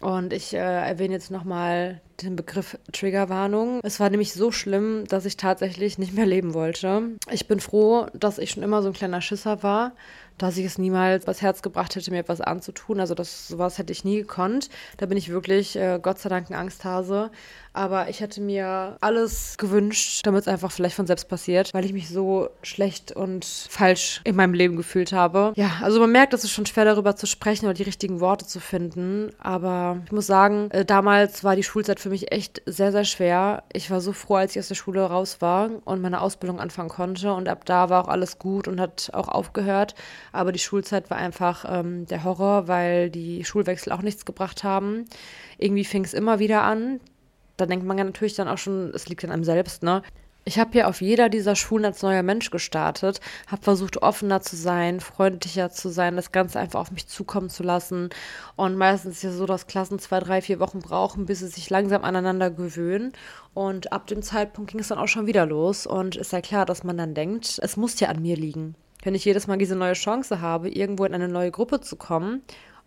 [0.00, 3.80] Und ich äh, erwähne jetzt nochmal den Begriff Triggerwarnung.
[3.82, 7.02] Es war nämlich so schlimm, dass ich tatsächlich nicht mehr leben wollte.
[7.30, 9.92] Ich bin froh, dass ich schon immer so ein kleiner Schisser war,
[10.40, 12.98] dass ich es niemals das Herz gebracht hätte, mir etwas anzutun.
[13.00, 14.70] Also das sowas hätte ich nie gekonnt.
[14.96, 17.30] Da bin ich wirklich äh, Gott sei Dank ein Angsthase.
[17.72, 21.92] Aber ich hätte mir alles gewünscht, damit es einfach vielleicht von selbst passiert, weil ich
[21.92, 25.52] mich so schlecht und falsch in meinem Leben gefühlt habe.
[25.54, 28.46] Ja, also man merkt, es ist schon schwer darüber zu sprechen oder die richtigen Worte
[28.46, 29.30] zu finden.
[29.38, 33.64] Aber ich muss sagen, äh, damals war die Schulzeit für mich echt sehr, sehr schwer.
[33.72, 36.90] Ich war so froh, als ich aus der Schule raus war und meine Ausbildung anfangen
[36.90, 37.32] konnte.
[37.32, 39.94] Und ab da war auch alles gut und hat auch aufgehört.
[40.32, 45.06] Aber die Schulzeit war einfach ähm, der Horror, weil die Schulwechsel auch nichts gebracht haben.
[45.58, 47.00] Irgendwie fing es immer wieder an
[47.60, 50.02] da denkt man ja natürlich dann auch schon, es liegt an einem selbst, ne?
[50.44, 54.56] Ich habe hier auf jeder dieser Schulen als neuer Mensch gestartet, habe versucht, offener zu
[54.56, 58.08] sein, freundlicher zu sein, das Ganze einfach auf mich zukommen zu lassen.
[58.56, 61.68] Und meistens ist ja so, dass Klassen zwei, drei, vier Wochen brauchen, bis sie sich
[61.68, 63.12] langsam aneinander gewöhnen.
[63.52, 65.86] Und ab dem Zeitpunkt ging es dann auch schon wieder los.
[65.86, 68.76] Und ist ja klar, dass man dann denkt, es muss ja an mir liegen.
[69.02, 72.42] Wenn ich jedes Mal diese neue Chance habe, irgendwo in eine neue Gruppe zu kommen,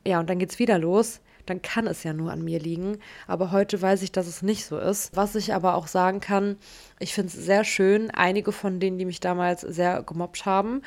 [0.05, 2.97] ja, und dann geht es wieder los, dann kann es ja nur an mir liegen.
[3.27, 5.15] Aber heute weiß ich, dass es nicht so ist.
[5.15, 6.57] Was ich aber auch sagen kann,
[6.99, 8.11] ich finde es sehr schön.
[8.11, 10.81] Einige von denen, die mich damals sehr gemobbt haben,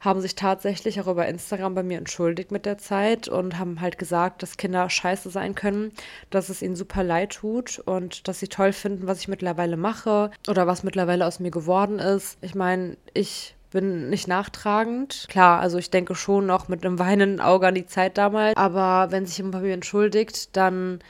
[0.00, 3.98] haben sich tatsächlich auch über Instagram bei mir entschuldigt mit der Zeit und haben halt
[3.98, 5.92] gesagt, dass Kinder scheiße sein können,
[6.30, 10.30] dass es ihnen super leid tut und dass sie toll finden, was ich mittlerweile mache
[10.48, 12.36] oder was mittlerweile aus mir geworden ist.
[12.40, 15.26] Ich meine, ich bin nicht nachtragend.
[15.28, 18.56] Klar, also ich denke schon noch mit einem weinenden Auge an die Zeit damals.
[18.56, 21.00] Aber wenn sich jemand bei mir entschuldigt, dann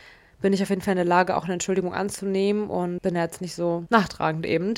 [0.43, 3.41] bin ich auf jeden Fall in der Lage, auch eine Entschuldigung anzunehmen und bin jetzt
[3.41, 4.75] nicht so nachtragend eben.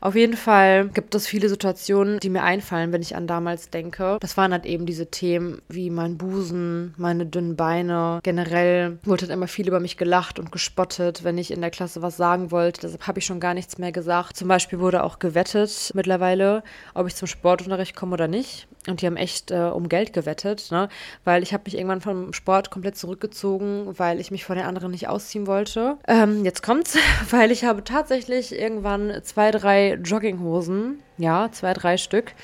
[0.00, 4.18] Auf jeden Fall gibt es viele Situationen, die mir einfallen, wenn ich an damals denke.
[4.20, 8.20] Das waren halt eben diese Themen wie mein Busen, meine dünnen Beine.
[8.22, 12.02] Generell wurde halt immer viel über mich gelacht und gespottet, wenn ich in der Klasse
[12.02, 12.82] was sagen wollte.
[12.82, 14.36] Deshalb habe ich schon gar nichts mehr gesagt.
[14.36, 16.62] Zum Beispiel wurde auch gewettet mittlerweile,
[16.94, 18.68] ob ich zum Sportunterricht komme oder nicht.
[18.86, 20.88] Und die haben echt äh, um Geld gewettet, ne?
[21.24, 24.92] weil ich habe mich irgendwann vom Sport komplett zurückgezogen, weil ich mich vor den anderen
[24.92, 25.98] nicht ausziehen wollte.
[26.06, 26.96] Ähm, jetzt kommt's,
[27.30, 32.34] weil ich habe tatsächlich irgendwann zwei, drei Jogginghosen, ja, zwei, drei Stück,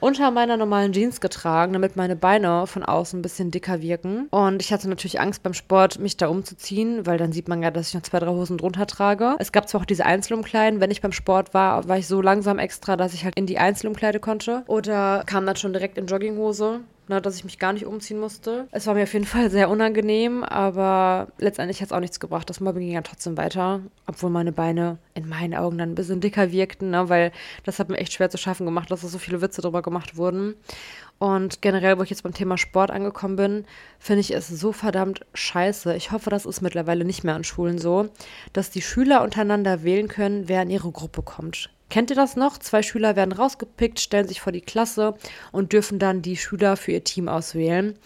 [0.00, 4.28] unter meiner normalen Jeans getragen, damit meine Beine von außen ein bisschen dicker wirken.
[4.30, 7.70] Und ich hatte natürlich Angst beim Sport, mich da umzuziehen, weil dann sieht man ja,
[7.70, 9.36] dass ich noch zwei, drei Hosen drunter trage.
[9.38, 10.80] Es gab zwar auch diese Einzelumkleiden.
[10.80, 13.58] Wenn ich beim Sport war, war ich so langsam extra, dass ich halt in die
[13.58, 14.64] Einzelumkleide konnte.
[14.66, 18.68] Oder kam dann schon direkt in Jogginghose ne, dass ich mich gar nicht umziehen musste.
[18.70, 22.48] Es war mir auf jeden Fall sehr unangenehm, aber letztendlich hat es auch nichts gebracht.
[22.50, 26.20] Das Mobbing ging ja trotzdem weiter, obwohl meine Beine in meinen Augen dann ein bisschen
[26.20, 27.32] dicker wirkten, ne, weil
[27.64, 30.16] das hat mir echt schwer zu schaffen gemacht, dass da so viele Witze drüber gemacht
[30.16, 30.54] wurden.
[31.18, 33.64] Und generell, wo ich jetzt beim Thema Sport angekommen bin,
[33.98, 35.96] finde ich es so verdammt scheiße.
[35.96, 38.08] Ich hoffe, das ist mittlerweile nicht mehr an Schulen so,
[38.52, 41.70] dass die Schüler untereinander wählen können, wer in ihre Gruppe kommt.
[41.90, 42.58] Kennt ihr das noch?
[42.58, 45.14] Zwei Schüler werden rausgepickt, stellen sich vor die Klasse
[45.52, 47.98] und dürfen dann die Schüler für ihr Team auswählen.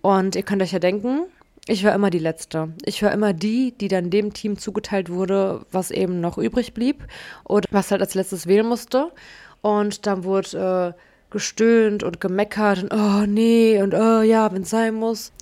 [0.00, 1.26] Und ihr könnt euch ja denken,
[1.66, 2.72] ich war immer die Letzte.
[2.84, 7.04] Ich war immer die, die dann dem Team zugeteilt wurde, was eben noch übrig blieb
[7.44, 9.12] oder was halt als letztes wählen musste.
[9.60, 14.70] Und dann wurde äh, gestöhnt und gemeckert und oh nee und oh ja, wenn es
[14.70, 15.32] sein muss.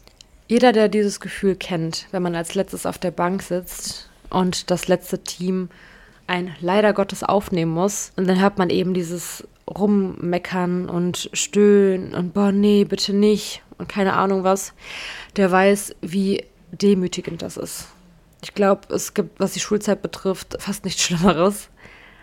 [0.48, 4.88] Jeder, der dieses Gefühl kennt, wenn man als letztes auf der Bank sitzt und das
[4.88, 5.68] letzte Team
[6.26, 8.12] ein leider Gottes aufnehmen muss.
[8.16, 13.88] Und dann hört man eben dieses Rummeckern und Stöhnen und boah, nee, bitte nicht und
[13.88, 14.72] keine Ahnung was.
[15.36, 17.88] Der weiß, wie demütigend das ist.
[18.42, 21.68] Ich glaube, es gibt, was die Schulzeit betrifft, fast nichts Schlimmeres,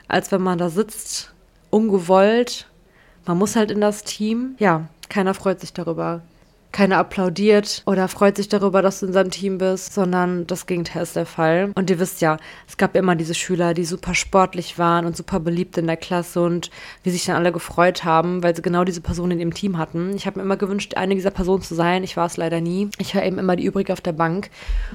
[0.08, 1.34] als wenn man da sitzt,
[1.70, 2.68] ungewollt.
[3.26, 4.56] Man muss halt in das Team.
[4.60, 6.22] Ja, keiner freut sich darüber
[6.74, 11.04] keiner applaudiert oder freut sich darüber, dass du in seinem Team bist, sondern das Gegenteil
[11.04, 11.72] ist der Fall.
[11.76, 15.40] Und ihr wisst ja, es gab immer diese Schüler, die super sportlich waren und super
[15.40, 16.72] beliebt in der Klasse und
[17.04, 20.16] wie sich dann alle gefreut haben, weil sie genau diese Person in ihrem Team hatten.
[20.16, 22.04] Ich habe mir immer gewünscht, eine dieser Personen zu sein.
[22.04, 22.90] Ich war es leider nie.
[22.98, 24.50] Ich war eben immer die übrige auf der Bank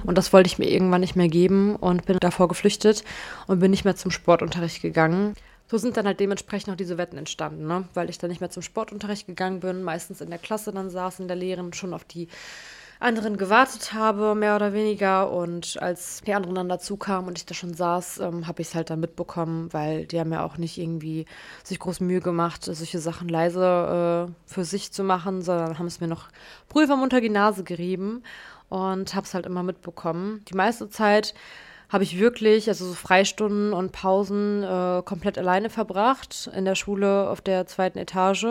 [0.05, 3.05] und das wollte ich mir irgendwann nicht mehr geben und bin davor geflüchtet
[3.47, 5.35] und bin nicht mehr zum Sportunterricht gegangen
[5.71, 7.89] so sind dann halt dementsprechend auch diese Wetten entstanden, ne?
[7.95, 11.21] weil ich dann nicht mehr zum Sportunterricht gegangen bin, meistens in der Klasse dann saß
[11.21, 12.29] in der Lehre und schon auf die
[13.01, 15.31] anderen gewartet habe, mehr oder weniger.
[15.31, 18.69] Und als die anderen dann dazu kamen und ich da schon saß, ähm, habe ich
[18.69, 21.27] es halt dann mitbekommen, weil die haben ja auch nicht irgendwie
[21.63, 26.01] sich groß Mühe gemacht, solche Sachen leise äh, für sich zu machen, sondern haben es
[26.01, 26.29] mir noch
[26.69, 28.23] prüfam unter die Nase gerieben
[28.69, 30.45] und habe es halt immer mitbekommen.
[30.49, 31.35] Die meiste Zeit
[31.89, 37.31] habe ich wirklich, also so Freistunden und Pausen äh, komplett alleine verbracht in der Schule
[37.31, 38.47] auf der zweiten Etage.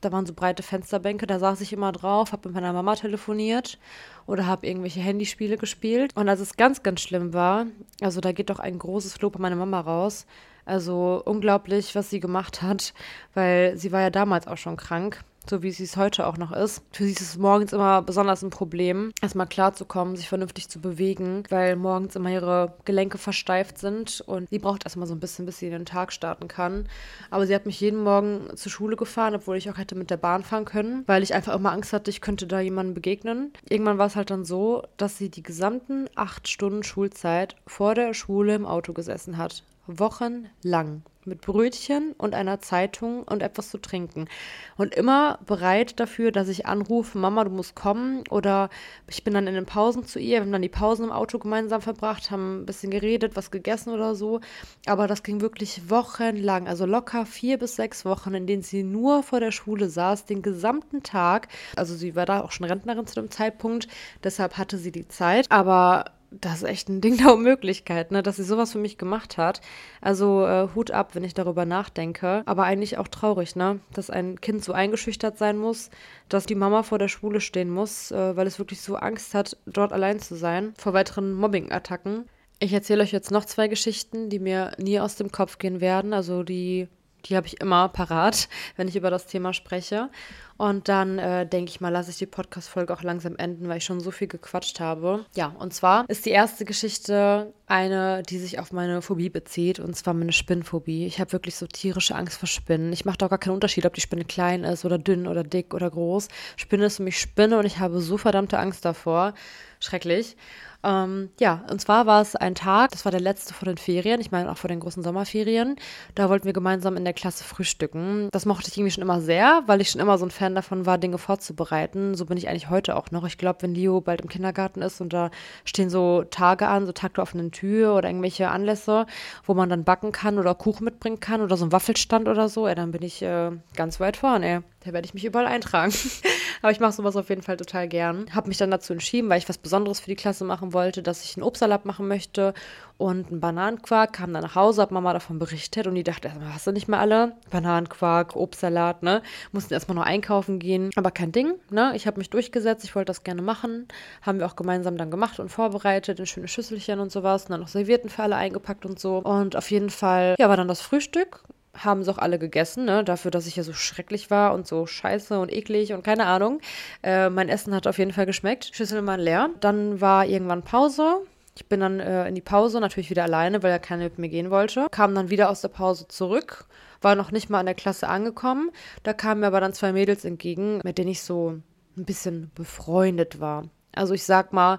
[0.00, 3.78] Da waren so breite Fensterbänke, da saß ich immer drauf, habe mit meiner Mama telefoniert
[4.26, 6.14] oder habe irgendwelche Handyspiele gespielt.
[6.14, 7.66] Und als es ganz, ganz schlimm war,
[8.02, 10.26] also da geht doch ein großes Lob an meine Mama raus.
[10.66, 12.92] Also unglaublich, was sie gemacht hat,
[13.32, 16.52] weil sie war ja damals auch schon krank so wie sie es heute auch noch
[16.52, 16.82] ist.
[16.92, 21.44] Für sie ist es morgens immer besonders ein Problem, erstmal klarzukommen, sich vernünftig zu bewegen,
[21.50, 25.58] weil morgens immer ihre Gelenke versteift sind und sie braucht erstmal so ein bisschen, bis
[25.58, 26.88] sie den Tag starten kann.
[27.30, 30.16] Aber sie hat mich jeden Morgen zur Schule gefahren, obwohl ich auch hätte mit der
[30.16, 33.52] Bahn fahren können, weil ich einfach immer Angst hatte, ich könnte da jemandem begegnen.
[33.68, 38.14] Irgendwann war es halt dann so, dass sie die gesamten acht Stunden Schulzeit vor der
[38.14, 39.62] Schule im Auto gesessen hat.
[39.86, 44.28] Wochenlang mit Brötchen und einer Zeitung und etwas zu trinken.
[44.76, 48.24] Und immer bereit dafür, dass ich anrufe, Mama, du musst kommen.
[48.30, 48.70] Oder
[49.08, 50.36] ich bin dann in den Pausen zu ihr.
[50.36, 53.90] Wir haben dann die Pausen im Auto gemeinsam verbracht, haben ein bisschen geredet, was gegessen
[53.90, 54.40] oder so.
[54.86, 59.22] Aber das ging wirklich wochenlang, also locker vier bis sechs Wochen, in denen sie nur
[59.22, 61.48] vor der Schule saß, den gesamten Tag.
[61.76, 63.88] Also sie war da auch schon Rentnerin zu dem Zeitpunkt,
[64.22, 65.50] deshalb hatte sie die Zeit.
[65.50, 66.04] Aber
[66.40, 69.60] das ist echt ein Ding der Unmöglichkeit, ne, dass sie sowas für mich gemacht hat.
[70.00, 72.42] Also äh, Hut ab, wenn ich darüber nachdenke.
[72.46, 75.90] Aber eigentlich auch traurig, ne, dass ein Kind so eingeschüchtert sein muss,
[76.28, 79.56] dass die Mama vor der Schule stehen muss, äh, weil es wirklich so Angst hat,
[79.66, 82.26] dort allein zu sein, vor weiteren Mobbing-Attacken.
[82.60, 86.12] Ich erzähle euch jetzt noch zwei Geschichten, die mir nie aus dem Kopf gehen werden.
[86.12, 86.88] Also die
[87.26, 90.10] die habe ich immer parat, wenn ich über das Thema spreche.
[90.56, 93.84] Und dann äh, denke ich mal, lasse ich die Podcast-Folge auch langsam enden, weil ich
[93.84, 95.24] schon so viel gequatscht habe.
[95.34, 99.96] Ja, und zwar ist die erste Geschichte eine, die sich auf meine Phobie bezieht, und
[99.96, 101.06] zwar meine Spinnphobie.
[101.06, 102.92] Ich habe wirklich so tierische Angst vor Spinnen.
[102.92, 105.42] Ich mache da auch gar keinen Unterschied, ob die Spinne klein ist oder dünn oder
[105.42, 106.28] dick oder groß.
[106.56, 109.34] Spinne ist für mich Spinne und ich habe so verdammte Angst davor.
[109.80, 110.36] Schrecklich.
[110.84, 114.20] Ähm, ja, und zwar war es ein Tag, das war der letzte vor den Ferien,
[114.20, 115.76] ich meine auch vor den großen Sommerferien.
[116.14, 118.28] Da wollten wir gemeinsam in der Klasse frühstücken.
[118.32, 120.84] Das mochte ich irgendwie schon immer sehr, weil ich schon immer so ein Fan davon
[120.84, 122.14] war, Dinge vorzubereiten.
[122.14, 123.24] So bin ich eigentlich heute auch noch.
[123.24, 125.30] Ich glaube, wenn Leo bald im Kindergarten ist und da
[125.64, 129.06] stehen so Tage an, so Tag der offenen Tür oder irgendwelche Anlässe,
[129.44, 132.68] wo man dann backen kann oder Kuchen mitbringen kann oder so ein Waffelstand oder so,
[132.68, 134.64] ey, dann bin ich äh, ganz weit vorne.
[134.84, 135.94] Da werde ich mich überall eintragen.
[136.62, 138.26] Aber ich mache sowas auf jeden Fall total gern.
[138.34, 141.24] Habe mich dann dazu entschieden, weil ich was Besonderes für die Klasse machen wollte, dass
[141.24, 142.52] ich einen Obstsalat machen möchte
[142.98, 144.12] und einen Bananenquark.
[144.12, 146.88] Kam dann nach Hause, habe Mama davon berichtet und die dachte erstmal, hast du nicht
[146.88, 147.32] mehr alle?
[147.50, 149.22] Bananenquark, Obstsalat, ne?
[149.52, 150.90] Mussten erstmal noch einkaufen gehen.
[150.96, 151.92] Aber kein Ding, ne?
[151.94, 153.88] Ich habe mich durchgesetzt, ich wollte das gerne machen.
[154.22, 157.44] Haben wir auch gemeinsam dann gemacht und vorbereitet in schöne Schüsselchen und sowas.
[157.44, 159.18] Und dann noch Servierten für alle eingepackt und so.
[159.18, 161.42] Und auf jeden Fall, ja, war dann das Frühstück
[161.76, 163.04] haben sie auch alle gegessen, ne?
[163.04, 166.60] Dafür, dass ich ja so schrecklich war und so scheiße und eklig und keine Ahnung.
[167.02, 168.70] Äh, mein Essen hat auf jeden Fall geschmeckt.
[168.72, 169.50] Schüssel waren leer.
[169.60, 171.22] Dann war irgendwann Pause.
[171.56, 174.28] Ich bin dann äh, in die Pause, natürlich wieder alleine, weil ja keiner mit mir
[174.28, 174.86] gehen wollte.
[174.90, 176.66] Kam dann wieder aus der Pause zurück,
[177.00, 178.70] war noch nicht mal in der Klasse angekommen.
[179.04, 181.60] Da kamen mir aber dann zwei Mädels entgegen, mit denen ich so
[181.96, 183.68] ein bisschen befreundet war.
[183.94, 184.78] Also ich sag mal,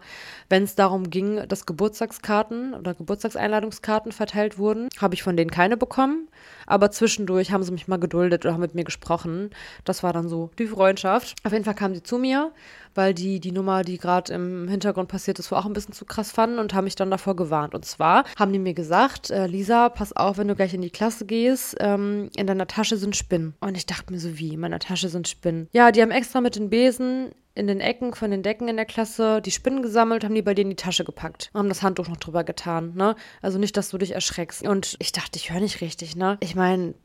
[0.49, 5.77] wenn es darum ging, dass Geburtstagskarten oder Geburtstagseinladungskarten verteilt wurden, habe ich von denen keine
[5.77, 6.27] bekommen.
[6.66, 9.49] Aber zwischendurch haben sie mich mal geduldet oder haben mit mir gesprochen.
[9.84, 11.36] Das war dann so die Freundschaft.
[11.43, 12.51] Auf jeden Fall kamen sie zu mir,
[12.93, 16.05] weil die die Nummer, die gerade im Hintergrund passiert ist, wohl auch ein bisschen zu
[16.05, 17.76] krass fanden und haben mich dann davor gewarnt.
[17.76, 20.89] Und zwar haben die mir gesagt, äh, Lisa, pass auf, wenn du gleich in die
[20.89, 23.55] Klasse gehst, ähm, in deiner Tasche sind Spinnen.
[23.59, 25.68] Und ich dachte mir so, wie, in meiner Tasche sind Spinnen.
[25.74, 28.86] Ja, die haben extra mit den Besen in den Ecken von den Decken in der
[28.86, 31.82] Klasse die Spinnen gesammelt, haben die bei denen in die Tasche gepackt und haben das
[31.82, 33.16] Handtuch noch drüber getan, ne?
[33.41, 34.68] Also nicht, dass du dich erschreckst.
[34.68, 36.38] Und ich dachte, ich höre nicht richtig, ne?
[36.41, 36.95] Ich meine,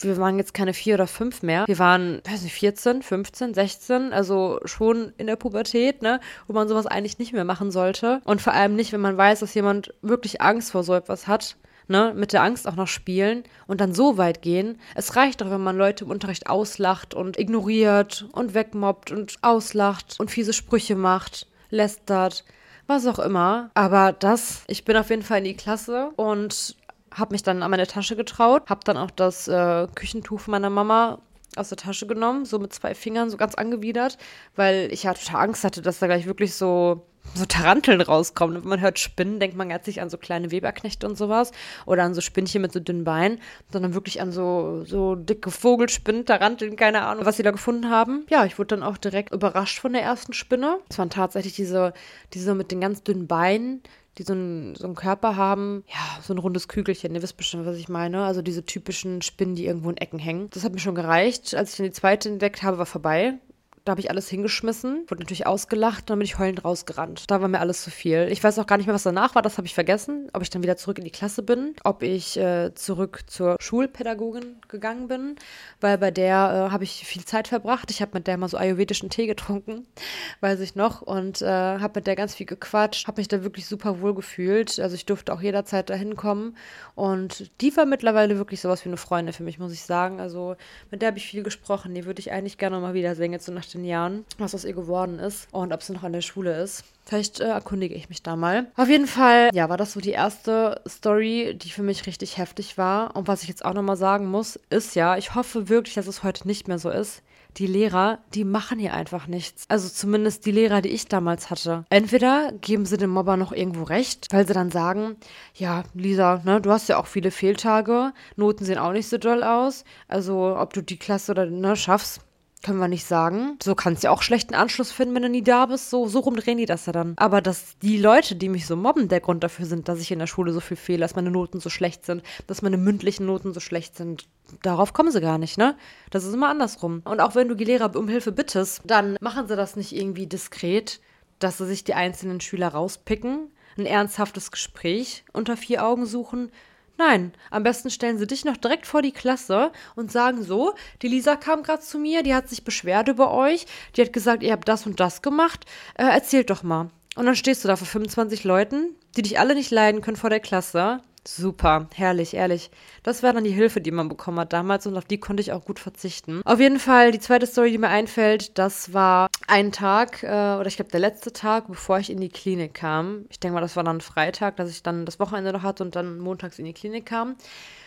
[0.00, 1.64] wir waren jetzt keine vier oder fünf mehr.
[1.66, 6.68] Wir waren, weiß nicht, 14, 15, 16, also schon in der Pubertät, ne, wo man
[6.68, 8.20] sowas eigentlich nicht mehr machen sollte.
[8.24, 11.56] Und vor allem nicht, wenn man weiß, dass jemand wirklich Angst vor so etwas hat
[11.88, 14.80] ne, mit der Angst auch noch spielen und dann so weit gehen.
[14.94, 20.16] Es reicht doch, wenn man Leute im Unterricht auslacht und ignoriert und wegmobbt und auslacht
[20.18, 22.44] und fiese Sprüche macht, lästert,
[22.86, 23.70] was auch immer.
[23.74, 26.76] Aber das, ich bin auf jeden Fall in die Klasse und
[27.14, 31.18] habe mich dann an meine Tasche getraut, habe dann auch das äh, Küchentuch meiner Mama
[31.56, 34.16] aus der Tasche genommen, so mit zwei Fingern, so ganz angewidert,
[34.56, 38.62] weil ich ja total Angst hatte, dass da gleich wirklich so so Taranteln rauskommen.
[38.62, 41.52] Wenn man hört Spinnen, denkt man jetzt nicht an so kleine Weberknechte und sowas
[41.86, 43.40] oder an so Spinnchen mit so dünnen Beinen,
[43.70, 48.26] sondern wirklich an so, so dicke Vogelspinnen, Taranteln, keine Ahnung, was sie da gefunden haben.
[48.28, 50.78] Ja, ich wurde dann auch direkt überrascht von der ersten Spinne.
[50.88, 51.94] Es waren tatsächlich diese,
[52.34, 53.82] diese mit den ganz dünnen Beinen,
[54.18, 57.66] die so einen, so einen Körper haben, ja, so ein rundes Kügelchen, ihr wisst bestimmt,
[57.66, 58.24] was ich meine.
[58.24, 60.48] Also diese typischen Spinnen, die irgendwo in Ecken hängen.
[60.50, 61.54] Das hat mir schon gereicht.
[61.54, 63.38] Als ich dann die zweite entdeckt habe, war vorbei
[63.84, 67.24] Da habe ich alles hingeschmissen, wurde natürlich ausgelacht, dann bin ich heulend rausgerannt.
[67.28, 68.28] Da war mir alles zu viel.
[68.30, 70.28] Ich weiß auch gar nicht mehr, was danach war, das habe ich vergessen.
[70.32, 74.60] Ob ich dann wieder zurück in die Klasse bin, ob ich äh, zurück zur Schulpädagogin
[74.68, 75.34] gegangen bin,
[75.80, 77.90] weil bei der äh, habe ich viel Zeit verbracht.
[77.90, 79.84] Ich habe mit der mal so ayurvedischen Tee getrunken,
[80.40, 83.66] weiß ich noch, und äh, habe mit der ganz viel gequatscht, habe mich da wirklich
[83.66, 84.78] super wohl gefühlt.
[84.78, 86.56] Also ich durfte auch jederzeit dahin kommen
[86.94, 90.20] und die war mittlerweile wirklich sowas wie eine Freundin für mich, muss ich sagen.
[90.20, 90.54] Also
[90.92, 91.94] mit der habe ich viel gesprochen.
[91.94, 94.74] Die würde ich eigentlich gerne mal wiedersehen, jetzt so nach den Jahren, was aus ihr
[94.74, 96.84] geworden ist und ob sie noch an der Schule ist.
[97.04, 98.66] Vielleicht äh, erkundige ich mich da mal.
[98.76, 102.78] Auf jeden Fall, ja, war das so die erste Story, die für mich richtig heftig
[102.78, 103.16] war.
[103.16, 106.22] Und was ich jetzt auch nochmal sagen muss, ist ja, ich hoffe wirklich, dass es
[106.22, 107.22] heute nicht mehr so ist
[107.58, 109.64] die Lehrer, die machen hier einfach nichts.
[109.68, 111.84] Also zumindest die Lehrer, die ich damals hatte.
[111.90, 115.16] Entweder geben sie dem Mobber noch irgendwo recht, weil sie dann sagen,
[115.54, 119.42] ja, Lisa, ne, du hast ja auch viele Fehltage, Noten sehen auch nicht so doll
[119.42, 119.84] aus.
[120.08, 122.20] Also ob du die Klasse oder ne, schaffst,
[122.62, 123.58] können wir nicht sagen.
[123.62, 125.90] So kannst du ja auch schlechten Anschluss finden, wenn du nie da bist.
[125.90, 127.14] So, so rumdrehen die das ja dann.
[127.16, 130.18] Aber dass die Leute, die mich so mobben, der Grund dafür sind, dass ich in
[130.18, 133.52] der Schule so viel fehle, dass meine Noten so schlecht sind, dass meine mündlichen Noten
[133.52, 134.26] so schlecht sind,
[134.62, 135.76] darauf kommen sie gar nicht, ne?
[136.10, 137.02] Das ist immer andersrum.
[137.04, 140.26] Und auch wenn du die Lehrer um Hilfe bittest, dann machen sie das nicht irgendwie
[140.26, 141.00] diskret,
[141.38, 146.50] dass sie sich die einzelnen Schüler rauspicken, ein ernsthaftes Gespräch unter vier Augen suchen,
[146.98, 151.08] Nein, am besten stellen sie dich noch direkt vor die Klasse und sagen so, die
[151.08, 153.66] Lisa kam gerade zu mir, die hat sich beschwert über euch,
[153.96, 155.64] die hat gesagt, ihr habt das und das gemacht,
[155.94, 156.90] äh, erzählt doch mal.
[157.16, 160.30] Und dann stehst du da vor 25 Leuten, die dich alle nicht leiden können vor
[160.30, 162.70] der Klasse Super, herrlich, ehrlich.
[163.04, 165.52] Das war dann die Hilfe, die man bekommen hat damals und auf die konnte ich
[165.52, 166.42] auch gut verzichten.
[166.44, 170.66] Auf jeden Fall, die zweite Story, die mir einfällt, das war ein Tag, äh, oder
[170.66, 173.26] ich glaube der letzte Tag, bevor ich in die Klinik kam.
[173.30, 175.94] Ich denke mal, das war dann Freitag, dass ich dann das Wochenende noch hatte und
[175.94, 177.36] dann montags in die Klinik kam.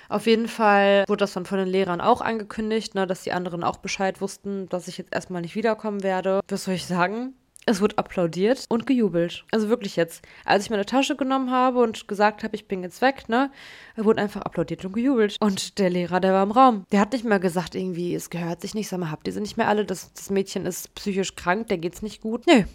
[0.08, 3.64] Auf jeden Fall wurde das dann von den Lehrern auch angekündigt, ne, dass die anderen
[3.64, 6.40] auch Bescheid wussten, dass ich jetzt erstmal nicht wiederkommen werde.
[6.48, 7.34] Was soll ich sagen?
[7.68, 9.44] Es wurde applaudiert und gejubelt.
[9.52, 10.24] Also wirklich jetzt.
[10.46, 13.52] Als ich meine Tasche genommen habe und gesagt habe, ich bin jetzt weg, ne,
[13.96, 15.38] wurde einfach applaudiert und gejubelt.
[15.40, 16.86] Und der Lehrer, der war im Raum.
[16.92, 19.42] Der hat nicht mehr gesagt, irgendwie, es gehört sich nicht, sag mal, habt ihr sie
[19.42, 19.84] nicht mehr alle?
[19.84, 22.46] Das, das Mädchen ist psychisch krank, der geht's nicht gut.
[22.46, 22.66] Nee,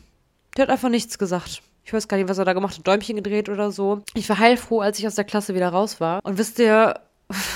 [0.57, 1.63] der hat einfach nichts gesagt.
[1.85, 4.03] Ich weiß gar nicht, was er da gemacht hat, Däumchen gedreht oder so.
[4.15, 6.21] Ich war heilfroh, als ich aus der Klasse wieder raus war.
[6.25, 7.01] Und wisst ihr,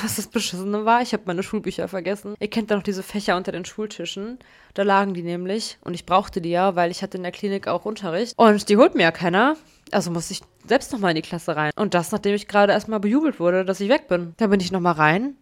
[0.02, 1.02] was das Beschissene war?
[1.02, 2.34] Ich habe meine Schulbücher vergessen.
[2.38, 4.38] Ihr kennt da noch diese Fächer unter den Schultischen.
[4.74, 5.78] Da lagen die nämlich.
[5.82, 8.34] Und ich brauchte die ja, weil ich hatte in der Klinik auch Unterricht.
[8.36, 9.56] Und die holt mir ja keiner.
[9.90, 11.72] Also musste ich selbst nochmal in die Klasse rein.
[11.76, 14.34] Und das, nachdem ich gerade erstmal bejubelt wurde, dass ich weg bin.
[14.36, 15.36] Da bin ich nochmal rein.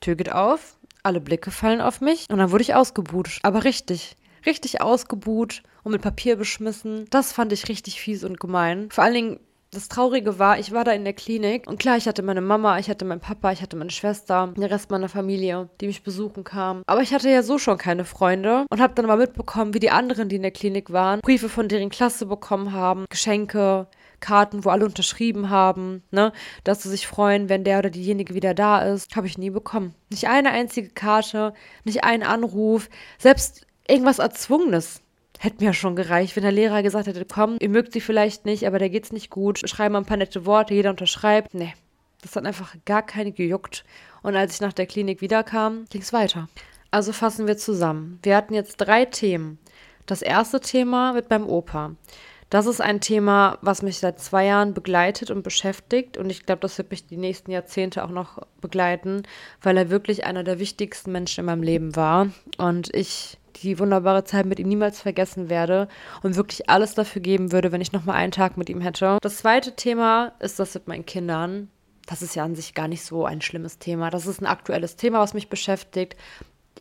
[0.00, 0.76] Tür geht auf.
[1.02, 2.26] Alle Blicke fallen auf mich.
[2.30, 3.38] Und dann wurde ich ausgebuht.
[3.42, 4.16] Aber richtig.
[4.44, 7.06] Richtig ausgebuht und mit Papier beschmissen.
[7.10, 8.88] Das fand ich richtig fies und gemein.
[8.90, 9.40] Vor allen Dingen,
[9.76, 12.78] das Traurige war, ich war da in der Klinik und klar, ich hatte meine Mama,
[12.78, 16.44] ich hatte meinen Papa, ich hatte meine Schwester, der Rest meiner Familie, die mich besuchen
[16.44, 16.82] kam.
[16.86, 19.90] Aber ich hatte ja so schon keine Freunde und habe dann mal mitbekommen, wie die
[19.90, 23.86] anderen, die in der Klinik waren, Briefe von deren Klasse bekommen haben, Geschenke,
[24.20, 26.32] Karten, wo alle unterschrieben haben, ne,
[26.64, 29.94] dass sie sich freuen, wenn der oder diejenige wieder da ist, habe ich nie bekommen.
[30.08, 31.52] Nicht eine einzige Karte,
[31.84, 35.02] nicht einen Anruf, selbst irgendwas Erzwungenes
[35.38, 38.66] Hätte mir schon gereicht, wenn der Lehrer gesagt hätte, komm, ihr mögt sie vielleicht nicht,
[38.66, 39.68] aber der geht's nicht gut.
[39.68, 41.54] Schreiben mal ein paar nette Worte, jeder unterschreibt.
[41.54, 41.74] Nee,
[42.22, 43.84] das hat einfach gar keine gejuckt.
[44.22, 46.48] Und als ich nach der Klinik wiederkam, ging's weiter.
[46.90, 48.18] Also fassen wir zusammen.
[48.22, 49.58] Wir hatten jetzt drei Themen.
[50.06, 51.96] Das erste Thema wird beim Opa.
[52.48, 56.16] Das ist ein Thema, was mich seit zwei Jahren begleitet und beschäftigt.
[56.16, 59.24] Und ich glaube, das wird mich die nächsten Jahrzehnte auch noch begleiten,
[59.62, 62.28] weil er wirklich einer der wichtigsten Menschen in meinem Leben war.
[62.56, 65.88] Und ich die wunderbare Zeit mit ihm niemals vergessen werde
[66.22, 69.18] und wirklich alles dafür geben würde, wenn ich noch mal einen Tag mit ihm hätte.
[69.22, 71.68] Das zweite Thema ist das mit meinen Kindern.
[72.06, 74.10] Das ist ja an sich gar nicht so ein schlimmes Thema.
[74.10, 76.16] Das ist ein aktuelles Thema, was mich beschäftigt.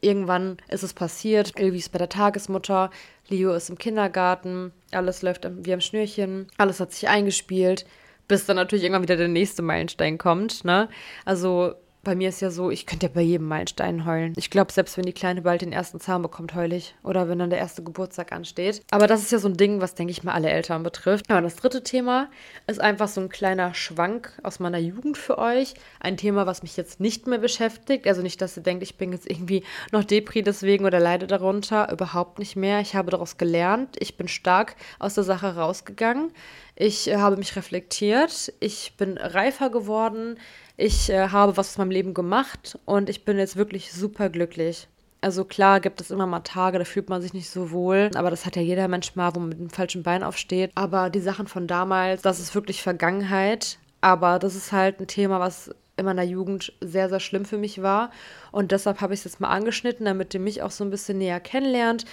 [0.01, 2.91] Irgendwann ist es passiert, irgendwie ist bei der Tagesmutter,
[3.27, 7.85] Leo ist im Kindergarten, alles läuft wie am Schnürchen, alles hat sich eingespielt,
[8.27, 10.63] bis dann natürlich irgendwann wieder der nächste Meilenstein kommt.
[10.63, 10.89] Ne?
[11.23, 11.75] Also
[12.05, 14.33] bei mir ist ja so, ich könnte ja bei jedem Meilenstein heulen.
[14.37, 16.95] Ich glaube, selbst wenn die Kleine bald den ersten Zahn bekommt, heul ich.
[17.03, 18.81] Oder wenn dann der erste Geburtstag ansteht.
[18.91, 21.29] Aber das ist ja so ein Ding, was, denke ich mal, alle Eltern betrifft.
[21.29, 22.29] Und das dritte Thema
[22.67, 25.73] ist einfach so ein kleiner Schwank aus meiner Jugend für euch.
[25.99, 28.07] Ein Thema, was mich jetzt nicht mehr beschäftigt.
[28.07, 31.91] Also nicht, dass ihr denkt, ich bin jetzt irgendwie noch Depri deswegen oder leide darunter.
[31.91, 32.79] Überhaupt nicht mehr.
[32.79, 33.95] Ich habe daraus gelernt.
[33.99, 36.31] Ich bin stark aus der Sache rausgegangen.
[36.75, 38.53] Ich äh, habe mich reflektiert.
[38.59, 40.37] Ich bin reifer geworden.
[40.77, 44.87] Ich äh, habe was aus meinem Leben gemacht und ich bin jetzt wirklich super glücklich.
[45.21, 48.29] Also klar gibt es immer mal Tage, da fühlt man sich nicht so wohl, aber
[48.29, 50.71] das hat ja jeder Mensch mal, wo man mit dem falschen Bein aufsteht.
[50.75, 53.79] Aber die Sachen von damals, das ist wirklich Vergangenheit.
[54.01, 57.81] Aber das ist halt ein Thema, was in meiner Jugend sehr, sehr schlimm für mich
[57.81, 58.11] war.
[58.51, 61.17] Und deshalb habe ich es jetzt mal angeschnitten, damit ihr mich auch so ein bisschen
[61.17, 62.05] näher kennenlernt.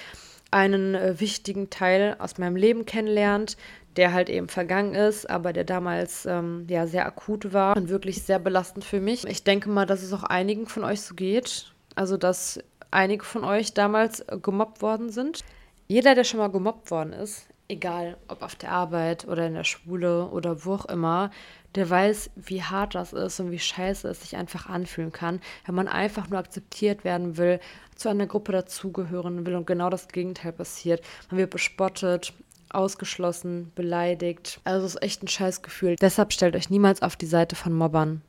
[0.50, 3.56] einen äh, wichtigen Teil aus meinem Leben kennenlernt,
[3.96, 8.22] der halt eben vergangen ist, aber der damals ähm, ja sehr akut war und wirklich
[8.22, 9.26] sehr belastend für mich.
[9.26, 11.72] Ich denke mal, dass es auch einigen von euch so geht.
[11.94, 12.58] Also, dass
[12.90, 15.40] einige von euch damals gemobbt worden sind.
[15.88, 19.64] Jeder, der schon mal gemobbt worden ist, egal ob auf der Arbeit oder in der
[19.64, 21.30] Schule oder wo auch immer,
[21.74, 25.74] der weiß, wie hart das ist und wie scheiße es sich einfach anfühlen kann, wenn
[25.74, 27.60] man einfach nur akzeptiert werden will,
[27.96, 31.02] zu einer Gruppe dazugehören will und genau das Gegenteil passiert.
[31.30, 32.34] Man wird bespottet,
[32.74, 34.60] ausgeschlossen, beleidigt.
[34.64, 35.96] Also es ist echt ein Scheißgefühl.
[35.96, 38.22] Deshalb stellt euch niemals auf die Seite von Mobbern.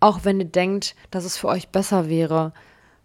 [0.00, 2.52] Auch wenn ihr denkt, dass es für euch besser wäre,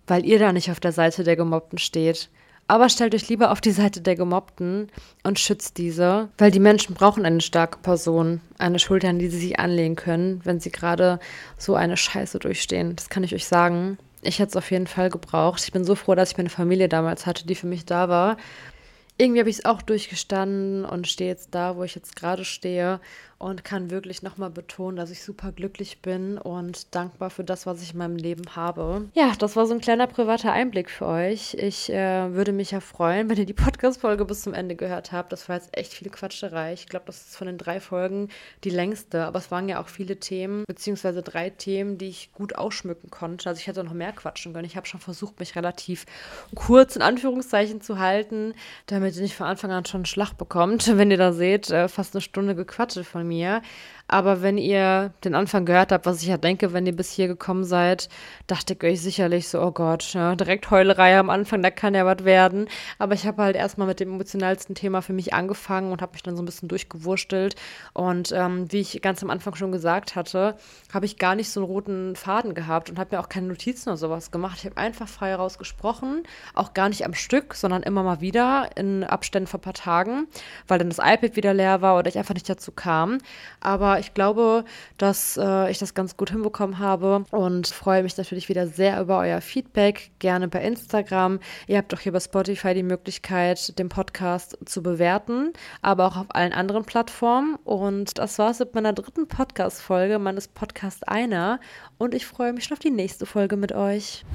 [0.08, 2.30] weil ihr da nicht auf der Seite der Gemobbten steht.
[2.68, 4.92] Aber stellt euch lieber auf die Seite der Gemobbten
[5.24, 9.40] und schützt diese, weil die Menschen brauchen eine starke Person, eine Schulter, an die sie
[9.40, 11.20] sich anlehnen können, wenn sie gerade
[11.58, 12.96] so eine Scheiße durchstehen.
[12.96, 13.98] Das kann ich euch sagen.
[14.22, 15.64] Ich hätte es auf jeden Fall gebraucht.
[15.64, 18.38] Ich bin so froh, dass ich meine Familie damals hatte, die für mich da war
[19.20, 23.02] irgendwie habe ich es auch durchgestanden und stehe jetzt da, wo ich jetzt gerade stehe
[23.40, 27.82] und kann wirklich nochmal betonen, dass ich super glücklich bin und dankbar für das, was
[27.82, 29.08] ich in meinem Leben habe.
[29.14, 31.54] Ja, das war so ein kleiner privater Einblick für euch.
[31.54, 35.32] Ich äh, würde mich ja freuen, wenn ihr die Podcast-Folge bis zum Ende gehört habt.
[35.32, 36.74] Das war jetzt echt viel Quatscherei.
[36.74, 38.28] Ich glaube, das ist von den drei Folgen
[38.66, 42.56] die längste, aber es waren ja auch viele Themen, beziehungsweise drei Themen, die ich gut
[42.56, 43.48] ausschmücken konnte.
[43.48, 44.66] Also ich hätte noch mehr quatschen können.
[44.66, 46.06] Ich habe schon versucht, mich relativ
[46.56, 48.54] kurz in Anführungszeichen zu halten,
[48.88, 50.98] damit ihr nicht von Anfang an schon einen Schlag bekommt.
[50.98, 53.62] Wenn ihr da seht, äh, fast eine Stunde gequatscht von mir.
[54.12, 57.28] Aber wenn ihr den Anfang gehört habt, was ich ja denke, wenn ihr bis hier
[57.28, 58.10] gekommen seid,
[58.48, 62.08] dachte ich euch sicherlich so, oh Gott, ja, direkt Heulerei am Anfang, da kann ja
[62.08, 62.68] was werden.
[62.98, 66.24] Aber ich habe halt erstmal mit dem emotionalsten Thema für mich angefangen und habe mich
[66.24, 67.56] dann so ein bisschen durchgewurstelt.
[67.94, 70.58] Und ähm, wie ich ganz am Anfang schon gesagt hatte,
[70.92, 73.90] habe ich gar nicht so einen roten Faden gehabt und habe mir auch keine Notizen
[73.90, 74.58] oder sowas gemacht.
[74.58, 76.24] Ich habe einfach frei rausgesprochen,
[76.56, 80.28] auch gar nicht am Stück, sondern immer mal wieder in Abständen von ein paar Tagen,
[80.68, 83.20] weil dann das iPad wieder leer war oder ich einfach nicht dazu kam.
[83.60, 84.66] Aber ich glaube,
[84.98, 89.20] dass äh, ich das ganz gut hinbekommen habe und freue mich natürlich wieder sehr über
[89.20, 90.12] euer Feedback.
[90.20, 91.40] Gerne bei Instagram.
[91.68, 96.28] Ihr habt doch hier bei Spotify die Möglichkeit, den Podcast zu bewerten, aber auch auf
[96.30, 97.56] allen anderen Plattformen.
[97.64, 101.60] Und das war's mit meiner dritten Podcast-Folge meines Podcast Einer.
[101.98, 104.26] Und ich freue mich schon auf die nächste Folge mit euch.